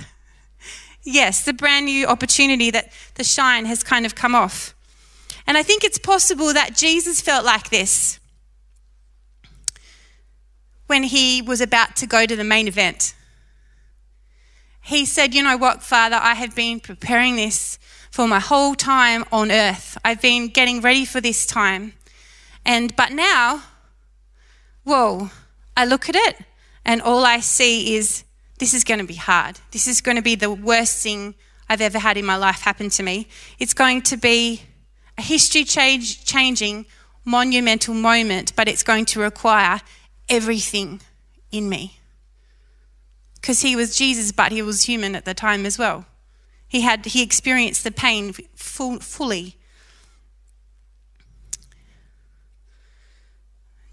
Yes, 1.04 1.44
the 1.44 1.52
brand 1.52 1.86
new 1.86 2.06
opportunity 2.06 2.70
that 2.72 2.90
the 3.14 3.24
shine 3.24 3.66
has 3.66 3.82
kind 3.84 4.04
of 4.04 4.14
come 4.14 4.34
off. 4.34 4.74
And 5.46 5.56
I 5.56 5.62
think 5.62 5.84
it's 5.84 5.98
possible 5.98 6.52
that 6.52 6.76
Jesus 6.76 7.20
felt 7.20 7.44
like 7.44 7.70
this 7.70 8.18
when 10.86 11.04
he 11.04 11.42
was 11.42 11.60
about 11.60 11.96
to 11.96 12.06
go 12.06 12.26
to 12.26 12.36
the 12.36 12.44
main 12.44 12.68
event. 12.68 13.14
He 14.82 15.06
said, 15.06 15.34
You 15.34 15.42
know 15.42 15.56
what, 15.56 15.82
Father, 15.82 16.18
I 16.20 16.34
have 16.34 16.54
been 16.54 16.80
preparing 16.80 17.36
this 17.36 17.78
for 18.10 18.28
my 18.28 18.38
whole 18.38 18.74
time 18.74 19.24
on 19.32 19.50
earth. 19.50 19.98
I've 20.04 20.20
been 20.20 20.48
getting 20.48 20.80
ready 20.80 21.04
for 21.04 21.20
this 21.20 21.46
time. 21.46 21.94
And 22.64 22.94
but 22.96 23.12
now, 23.12 23.62
whoa, 24.84 25.30
I 25.76 25.84
look 25.84 26.08
at 26.08 26.14
it 26.14 26.36
and 26.84 27.00
all 27.02 27.24
I 27.24 27.40
see 27.40 27.96
is 27.96 28.24
this 28.58 28.74
is 28.74 28.84
going 28.84 29.00
to 29.00 29.06
be 29.06 29.14
hard. 29.14 29.58
This 29.72 29.86
is 29.86 30.00
going 30.00 30.16
to 30.16 30.22
be 30.22 30.34
the 30.34 30.52
worst 30.52 31.02
thing 31.02 31.34
I've 31.68 31.80
ever 31.80 31.98
had 31.98 32.16
in 32.16 32.24
my 32.24 32.36
life 32.36 32.60
happen 32.60 32.90
to 32.90 33.02
me. 33.02 33.26
It's 33.58 33.74
going 33.74 34.02
to 34.02 34.16
be 34.16 34.62
a 35.18 35.22
history 35.22 35.64
change, 35.64 36.24
changing, 36.24 36.86
monumental 37.24 37.94
moment, 37.94 38.54
but 38.54 38.68
it's 38.68 38.82
going 38.82 39.06
to 39.06 39.20
require 39.20 39.80
everything 40.28 41.00
in 41.50 41.68
me. 41.68 41.98
Because 43.40 43.60
he 43.60 43.76
was 43.76 43.96
Jesus, 43.96 44.32
but 44.32 44.52
he 44.52 44.62
was 44.62 44.84
human 44.84 45.14
at 45.14 45.24
the 45.24 45.34
time 45.34 45.66
as 45.66 45.78
well. 45.78 46.06
He 46.66 46.80
had 46.80 47.04
he 47.04 47.22
experienced 47.22 47.84
the 47.84 47.90
pain 47.90 48.32
full, 48.54 49.00
fully. 49.00 49.56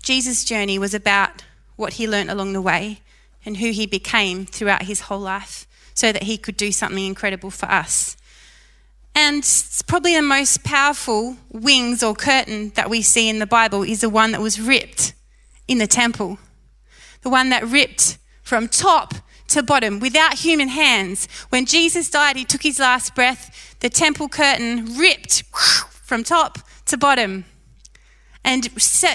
Jesus' 0.01 0.45
journey 0.45 0.79
was 0.79 0.93
about 0.93 1.43
what 1.75 1.93
he 1.93 2.07
learnt 2.07 2.29
along 2.29 2.53
the 2.53 2.61
way, 2.61 3.01
and 3.45 3.57
who 3.57 3.71
he 3.71 3.85
became 3.85 4.45
throughout 4.45 4.83
his 4.83 5.01
whole 5.01 5.19
life 5.19 5.67
so 5.93 6.11
that 6.11 6.23
he 6.23 6.37
could 6.37 6.57
do 6.57 6.71
something 6.71 7.05
incredible 7.05 7.51
for 7.51 7.65
us. 7.67 8.17
And 9.13 9.39
it's 9.39 9.81
probably 9.81 10.15
the 10.15 10.21
most 10.21 10.63
powerful 10.63 11.37
wings 11.51 12.01
or 12.01 12.15
curtain 12.15 12.69
that 12.75 12.89
we 12.89 13.01
see 13.01 13.27
in 13.27 13.39
the 13.39 13.45
Bible 13.45 13.83
is 13.83 14.01
the 14.01 14.09
one 14.09 14.31
that 14.31 14.41
was 14.41 14.61
ripped 14.61 15.13
in 15.71 15.77
the 15.77 15.87
temple. 15.87 16.37
The 17.21 17.29
one 17.29 17.49
that 17.49 17.65
ripped 17.65 18.17
from 18.41 18.67
top 18.67 19.13
to 19.47 19.63
bottom 19.63 19.99
without 19.99 20.39
human 20.39 20.67
hands. 20.67 21.27
When 21.49 21.65
Jesus 21.65 22.09
died, 22.09 22.35
he 22.35 22.45
took 22.45 22.63
his 22.63 22.79
last 22.79 23.15
breath, 23.15 23.77
the 23.79 23.89
temple 23.89 24.27
curtain 24.27 24.97
ripped 24.97 25.43
from 25.91 26.23
top 26.23 26.59
to 26.87 26.97
bottom 26.97 27.45
and, 28.43 28.67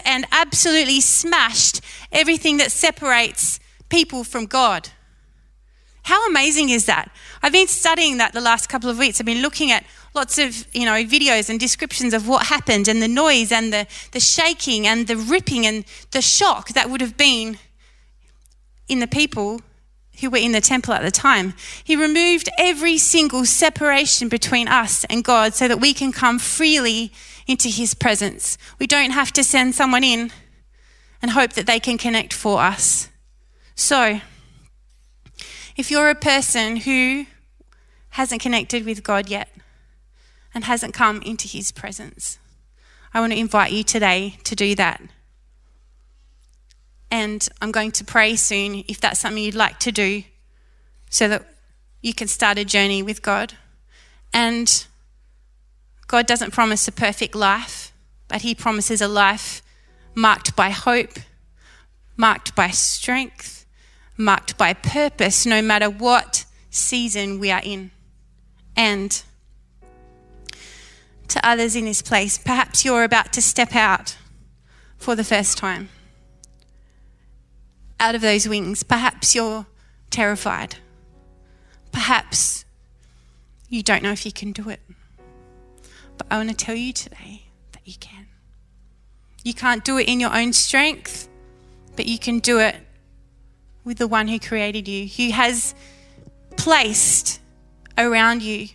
and 0.05 0.27
absolutely 0.33 1.01
smashed 1.01 1.81
everything 2.11 2.57
that 2.59 2.73
separates 2.73 3.61
people 3.88 4.25
from 4.25 4.47
God. 4.47 4.88
How 6.05 6.27
amazing 6.29 6.69
is 6.71 6.87
that? 6.87 7.11
I've 7.42 7.53
been 7.53 7.66
studying 7.66 8.19
that 8.19 8.33
the 8.33 8.40
last 8.40 8.69
couple 8.69 8.88
of 8.88 8.97
weeks. 8.97 9.21
I've 9.21 9.27
been 9.27 9.42
looking 9.42 9.73
at 9.73 9.85
lots 10.16 10.38
of 10.38 10.66
you 10.72 10.87
know 10.87 11.05
videos 11.05 11.50
and 11.50 11.61
descriptions 11.61 12.14
of 12.14 12.26
what 12.26 12.46
happened 12.46 12.88
and 12.88 13.02
the 13.02 13.07
noise 13.07 13.52
and 13.52 13.72
the, 13.72 13.87
the 14.12 14.18
shaking 14.18 14.87
and 14.87 15.07
the 15.07 15.16
ripping 15.16 15.66
and 15.66 15.85
the 16.12 16.22
shock 16.22 16.70
that 16.70 16.88
would 16.88 17.02
have 17.02 17.16
been 17.18 17.59
in 18.88 18.98
the 18.98 19.07
people 19.07 19.61
who 20.20 20.31
were 20.31 20.38
in 20.38 20.52
the 20.52 20.62
temple 20.62 20.94
at 20.94 21.02
the 21.02 21.11
time. 21.11 21.52
He 21.85 21.94
removed 21.94 22.48
every 22.59 22.96
single 22.96 23.44
separation 23.44 24.31
between 24.31 24.66
us 24.66 25.05
and 25.05 25.22
God 25.22 25.52
so 25.52 25.68
that 25.68 25.79
we 25.79 25.92
can 25.92 26.11
come 26.11 26.38
freely 26.38 27.12
into 27.46 27.68
His 27.68 27.92
presence. 27.92 28.57
We 28.79 28.87
don't 28.87 29.11
have 29.11 29.31
to 29.35 29.44
send 29.44 29.74
someone 29.74 30.02
in 30.02 30.33
and 31.20 31.33
hope 31.33 31.52
that 31.52 31.66
they 31.66 31.79
can 31.79 31.98
connect 31.98 32.33
for 32.33 32.62
us. 32.62 33.11
So, 33.74 34.20
if 35.76 35.90
you're 35.90 36.09
a 36.09 36.14
person 36.14 36.79
who 36.79 37.26
hasn't 38.11 38.40
connected 38.40 38.87
with 38.87 39.02
God 39.02 39.29
yet 39.29 39.50
and 40.57 40.64
hasn't 40.64 40.95
come 40.95 41.21
into 41.21 41.47
His 41.47 41.71
presence, 41.71 42.38
I 43.12 43.21
want 43.21 43.35
to 43.35 43.38
invite 43.38 43.73
you 43.73 43.85
today 43.85 44.38
to 44.45 44.57
do 44.57 44.75
that. 44.77 45.03
And 47.11 47.47
I'm 47.61 47.71
going 47.71 47.92
to 47.92 48.05
pray 48.05 48.37
soon 48.37 48.83
if 48.88 48.99
that's 48.99 49.21
something 49.21 49.45
you'd 49.45 49.55
like 49.55 49.79
to 49.81 49.92
do 49.92 50.23
so 51.11 51.29
that 51.29 51.47
you 52.01 52.14
can 52.14 52.27
start 52.27 52.57
a 52.57 52.64
journey 52.64 53.03
with 53.03 53.21
God. 53.21 53.53
And 54.33 54.87
God 56.07 56.27
doesn't 56.27 56.55
promise 56.55 56.88
a 56.88 56.92
perfect 56.92 57.35
life, 57.35 57.92
but 58.27 58.40
He 58.40 58.55
promises 58.55 59.03
a 59.03 59.09
life 59.09 59.61
marked 60.14 60.57
by 60.57 60.71
hope, 60.71 61.19
marked 62.16 62.57
by 62.57 62.71
strength, 62.71 63.66
marked 64.16 64.57
by 64.57 64.73
purpose, 64.73 65.45
no 65.45 65.61
matter 65.61 65.90
what 65.90 66.47
season 66.71 67.38
we 67.40 67.51
are 67.51 67.62
in. 67.62 67.90
And 68.75 69.23
to 71.28 71.46
others 71.46 71.76
in 71.76 71.84
this 71.84 72.02
place, 72.02 72.38
perhaps 72.38 72.84
you're 72.84 73.04
about 73.04 73.32
to 73.34 73.42
step 73.42 73.74
out 73.74 74.16
for 74.96 75.14
the 75.14 75.24
first 75.24 75.58
time 75.58 75.88
out 77.98 78.14
of 78.14 78.20
those 78.20 78.48
wings. 78.48 78.82
Perhaps 78.82 79.34
you're 79.34 79.66
terrified. 80.10 80.76
Perhaps 81.92 82.64
you 83.68 83.82
don't 83.82 84.02
know 84.02 84.12
if 84.12 84.26
you 84.26 84.32
can 84.32 84.52
do 84.52 84.68
it. 84.68 84.80
But 86.18 86.26
I 86.30 86.36
want 86.36 86.50
to 86.50 86.56
tell 86.56 86.74
you 86.74 86.92
today 86.92 87.46
that 87.72 87.82
you 87.84 87.94
can. 87.98 88.26
You 89.44 89.54
can't 89.54 89.84
do 89.84 89.98
it 89.98 90.08
in 90.08 90.20
your 90.20 90.34
own 90.34 90.52
strength, 90.52 91.28
but 91.94 92.06
you 92.06 92.18
can 92.18 92.38
do 92.40 92.58
it 92.58 92.76
with 93.84 93.98
the 93.98 94.08
one 94.08 94.28
who 94.28 94.38
created 94.38 94.88
you, 94.88 95.06
who 95.06 95.32
has 95.32 95.74
placed 96.56 97.40
around 97.96 98.42
you 98.42 98.68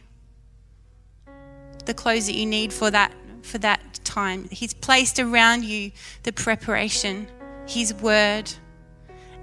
the 1.85 1.93
clothes 1.93 2.27
that 2.27 2.35
you 2.35 2.45
need 2.45 2.71
for 2.73 2.91
that 2.91 3.13
for 3.41 3.57
that 3.57 3.99
time. 4.03 4.47
He's 4.51 4.73
placed 4.73 5.19
around 5.19 5.63
you 5.63 5.91
the 6.23 6.31
preparation, 6.31 7.27
his 7.65 7.93
word, 7.93 8.51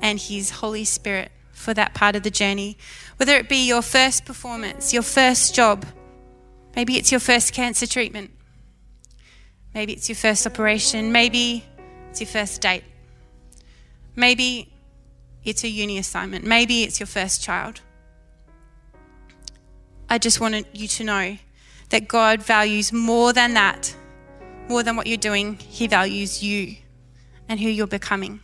and 0.00 0.18
His 0.18 0.50
Holy 0.50 0.84
Spirit 0.84 1.30
for 1.52 1.74
that 1.74 1.94
part 1.94 2.16
of 2.16 2.22
the 2.22 2.30
journey. 2.30 2.78
Whether 3.16 3.36
it 3.36 3.48
be 3.48 3.66
your 3.66 3.82
first 3.82 4.24
performance, 4.24 4.92
your 4.92 5.02
first 5.02 5.54
job, 5.54 5.84
maybe 6.76 6.96
it's 6.96 7.10
your 7.10 7.20
first 7.20 7.52
cancer 7.52 7.86
treatment, 7.86 8.30
maybe 9.74 9.92
it's 9.92 10.08
your 10.08 10.16
first 10.16 10.46
operation, 10.46 11.12
maybe 11.12 11.64
it's 12.10 12.20
your 12.20 12.28
first 12.28 12.60
date, 12.60 12.84
maybe 14.14 14.72
it's 15.44 15.64
a 15.64 15.68
uni 15.68 15.98
assignment, 15.98 16.44
maybe 16.44 16.84
it's 16.84 17.00
your 17.00 17.06
first 17.06 17.42
child. 17.42 17.80
I 20.10 20.18
just 20.18 20.40
wanted 20.40 20.66
you 20.72 20.88
to 20.88 21.04
know 21.04 21.38
that 21.90 22.08
God 22.08 22.42
values 22.42 22.92
more 22.92 23.32
than 23.32 23.54
that, 23.54 23.94
more 24.68 24.82
than 24.82 24.96
what 24.96 25.06
you're 25.06 25.16
doing. 25.16 25.56
He 25.56 25.86
values 25.86 26.42
you 26.42 26.76
and 27.48 27.58
who 27.58 27.68
you're 27.68 27.86
becoming. 27.86 28.40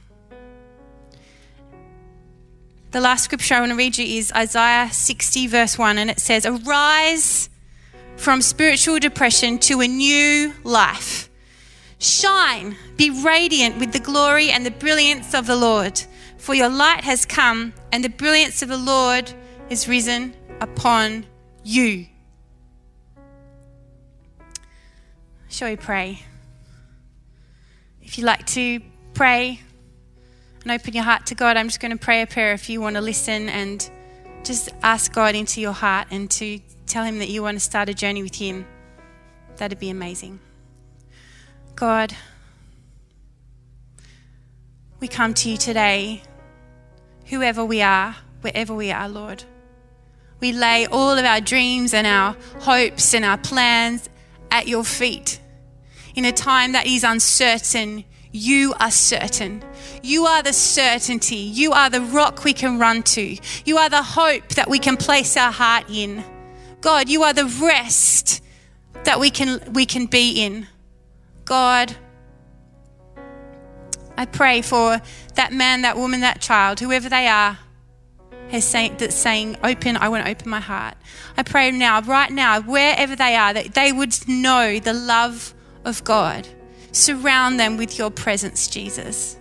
The 2.91 3.01
last 3.01 3.25
scripture 3.25 3.57
I 3.57 3.61
want 3.61 3.73
to 3.73 3.77
read 3.77 3.99
you 3.99 4.19
is 4.19 4.33
Isaiah 4.33 4.89
60, 4.91 5.49
verse 5.49 5.77
1, 5.77 5.99
and 5.99 6.11
it 6.11 6.21
says, 6.21 6.47
Arise 6.47 7.51
from 8.17 8.41
spiritual 8.41 9.01
depression 9.01 9.59
to 9.59 9.81
a 9.81 9.89
new 9.89 10.55
life. 10.63 11.29
Shine, 11.99 12.77
be 12.97 13.11
radiant 13.11 13.79
with 13.81 13.93
the 13.93 13.99
glory 13.99 14.51
and 14.51 14.65
the 14.65 14.71
brilliance 14.71 15.35
of 15.35 15.47
the 15.47 15.57
Lord, 15.57 16.01
for 16.39 16.55
your 16.55 16.69
light 16.69 17.03
has 17.03 17.27
come, 17.27 17.75
and 17.91 18.05
the 18.05 18.09
brilliance 18.09 18.63
of 18.63 18.69
the 18.69 18.77
Lord 18.79 19.33
is 19.71 19.89
risen 19.89 20.35
upon 20.61 21.27
you. 21.65 22.07
Shall 25.55 25.69
we 25.69 25.77
pray? 25.77 26.19
If 28.03 28.19
you'd 28.19 28.25
like 28.25 28.45
to 28.47 28.81
pray, 29.12 29.61
and 30.62 30.73
open 30.73 30.95
your 30.95 31.05
heart 31.05 31.27
to 31.27 31.37
God, 31.37 31.57
I'm 31.57 31.69
just 31.69 31.79
going 31.79 31.93
to 31.93 31.97
pray 31.97 32.23
a 32.23 32.27
prayer 32.27 32.55
if 32.55 32.69
you 32.69 32.81
want 32.81 32.97
to 32.97 33.01
listen 33.01 33.49
and 33.49 33.88
just 34.43 34.71
ask 34.83 35.12
God 35.12 35.37
into 35.37 35.61
your 35.61 35.71
heart 35.71 36.09
and 36.11 36.29
to 36.33 36.59
tell 36.87 37.05
Him 37.05 37.21
that 37.21 37.29
you 37.29 37.40
want 37.40 37.57
to 37.57 37.61
start 37.61 37.88
a 37.88 37.95
journey 37.95 38.21
with 38.21 38.35
Him. 38.35 38.67
That'd 39.59 39.79
be 39.79 39.90
amazing. 39.90 40.40
God, 41.77 42.17
we 44.99 45.07
come 45.07 45.35
to 45.35 45.49
you 45.49 45.57
today, 45.57 46.25
whoever 47.27 47.64
we 47.64 47.81
are, 47.81 48.17
wherever 48.40 48.75
we 48.75 48.90
are, 48.90 49.09
Lord. 49.09 49.45
We 50.40 50.51
lay 50.51 50.87
all 50.87 51.12
of 51.12 51.25
our 51.25 51.40
dreams 51.40 51.95
and 51.95 52.09
our 52.09 52.37
hopes 52.62 53.14
and 53.14 53.25
our 53.25 53.38
plans 53.38 54.09
at 54.51 54.67
your 54.67 54.83
feet. 54.83 55.38
In 56.14 56.24
a 56.24 56.33
time 56.33 56.72
that 56.72 56.87
is 56.87 57.03
uncertain, 57.03 58.05
you 58.31 58.74
are 58.81 58.90
certain. 58.90 59.62
You 60.03 60.27
are 60.27 60.42
the 60.42 60.53
certainty. 60.53 61.37
You 61.37 61.72
are 61.72 61.88
the 61.88 62.00
rock 62.00 62.44
we 62.44 62.53
can 62.53 62.79
run 62.79 63.03
to. 63.05 63.37
You 63.64 63.79
are 63.79 63.88
the 63.88 64.03
hope 64.03 64.48
that 64.50 64.68
we 64.68 64.79
can 64.79 64.96
place 64.96 65.37
our 65.37 65.53
heart 65.53 65.85
in. 65.88 66.24
God, 66.81 67.09
you 67.09 67.22
are 67.22 67.33
the 67.33 67.46
rest 67.46 68.42
that 69.05 69.18
we 69.18 69.31
can, 69.31 69.72
we 69.72 69.87
can 69.87 70.07
be 70.07 70.44
in. 70.44 70.66
God, 71.44 71.96
I 74.16 74.27
pray 74.27 74.62
for 74.62 75.00
that 75.35 75.53
man, 75.53 75.83
that 75.83 75.96
woman, 75.96 76.20
that 76.20 76.40
child, 76.40 76.81
whoever 76.81 77.09
they 77.09 77.27
are, 77.27 77.59
has 78.50 78.64
saying, 78.64 78.96
that's 78.98 79.14
saying, 79.14 79.57
open, 79.64 79.96
I 79.96 80.09
want 80.09 80.24
to 80.24 80.31
open 80.31 80.50
my 80.50 80.61
heart. 80.61 80.96
I 81.37 81.42
pray 81.42 81.70
now, 81.70 82.00
right 82.03 82.31
now, 82.31 82.61
wherever 82.61 83.16
they 83.16 83.35
are, 83.37 83.55
that 83.55 83.74
they 83.74 83.92
would 83.92 84.16
know 84.29 84.79
the 84.79 84.92
love 84.92 85.54
of 85.85 86.03
God 86.05 86.49
Surround 86.94 87.59
them 87.59 87.77
with 87.77 87.99
your 87.99 88.09
presence, 88.09 88.68
Jesus. 88.68 89.37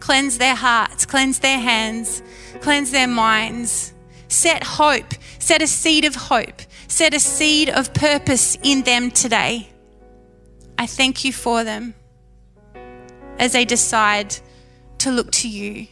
Cleanse 0.00 0.38
their 0.38 0.56
hearts, 0.56 1.06
cleanse 1.06 1.38
their 1.38 1.60
hands, 1.60 2.20
cleanse 2.60 2.90
their 2.90 3.06
minds. 3.06 3.94
Set 4.26 4.64
hope, 4.64 5.14
set 5.38 5.62
a 5.62 5.68
seed 5.68 6.04
of 6.04 6.16
hope, 6.16 6.62
set 6.88 7.14
a 7.14 7.20
seed 7.20 7.68
of 7.68 7.94
purpose 7.94 8.58
in 8.64 8.82
them 8.82 9.12
today. 9.12 9.68
I 10.76 10.86
thank 10.86 11.24
you 11.24 11.32
for 11.32 11.62
them 11.62 11.94
as 13.38 13.52
they 13.52 13.64
decide 13.64 14.34
to 14.98 15.12
look 15.12 15.30
to 15.30 15.48
you. 15.48 15.86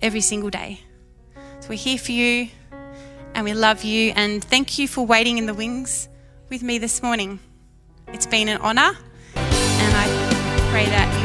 every 0.00 0.20
single 0.20 0.50
day. 0.50 0.80
So 1.60 1.68
we're 1.70 1.78
here 1.78 1.98
for 1.98 2.12
you 2.12 2.48
and 3.34 3.44
we 3.44 3.54
love 3.54 3.84
you 3.84 4.12
and 4.16 4.42
thank 4.42 4.78
you 4.78 4.88
for 4.88 5.06
waiting 5.06 5.38
in 5.38 5.46
the 5.46 5.54
wings 5.54 6.08
with 6.50 6.62
me 6.62 6.78
this 6.78 7.02
morning. 7.02 7.38
It's 8.08 8.26
been 8.26 8.48
an 8.48 8.60
honour 8.60 8.96
and 9.36 9.96
I 9.96 10.68
pray 10.70 10.86
that 10.86 11.21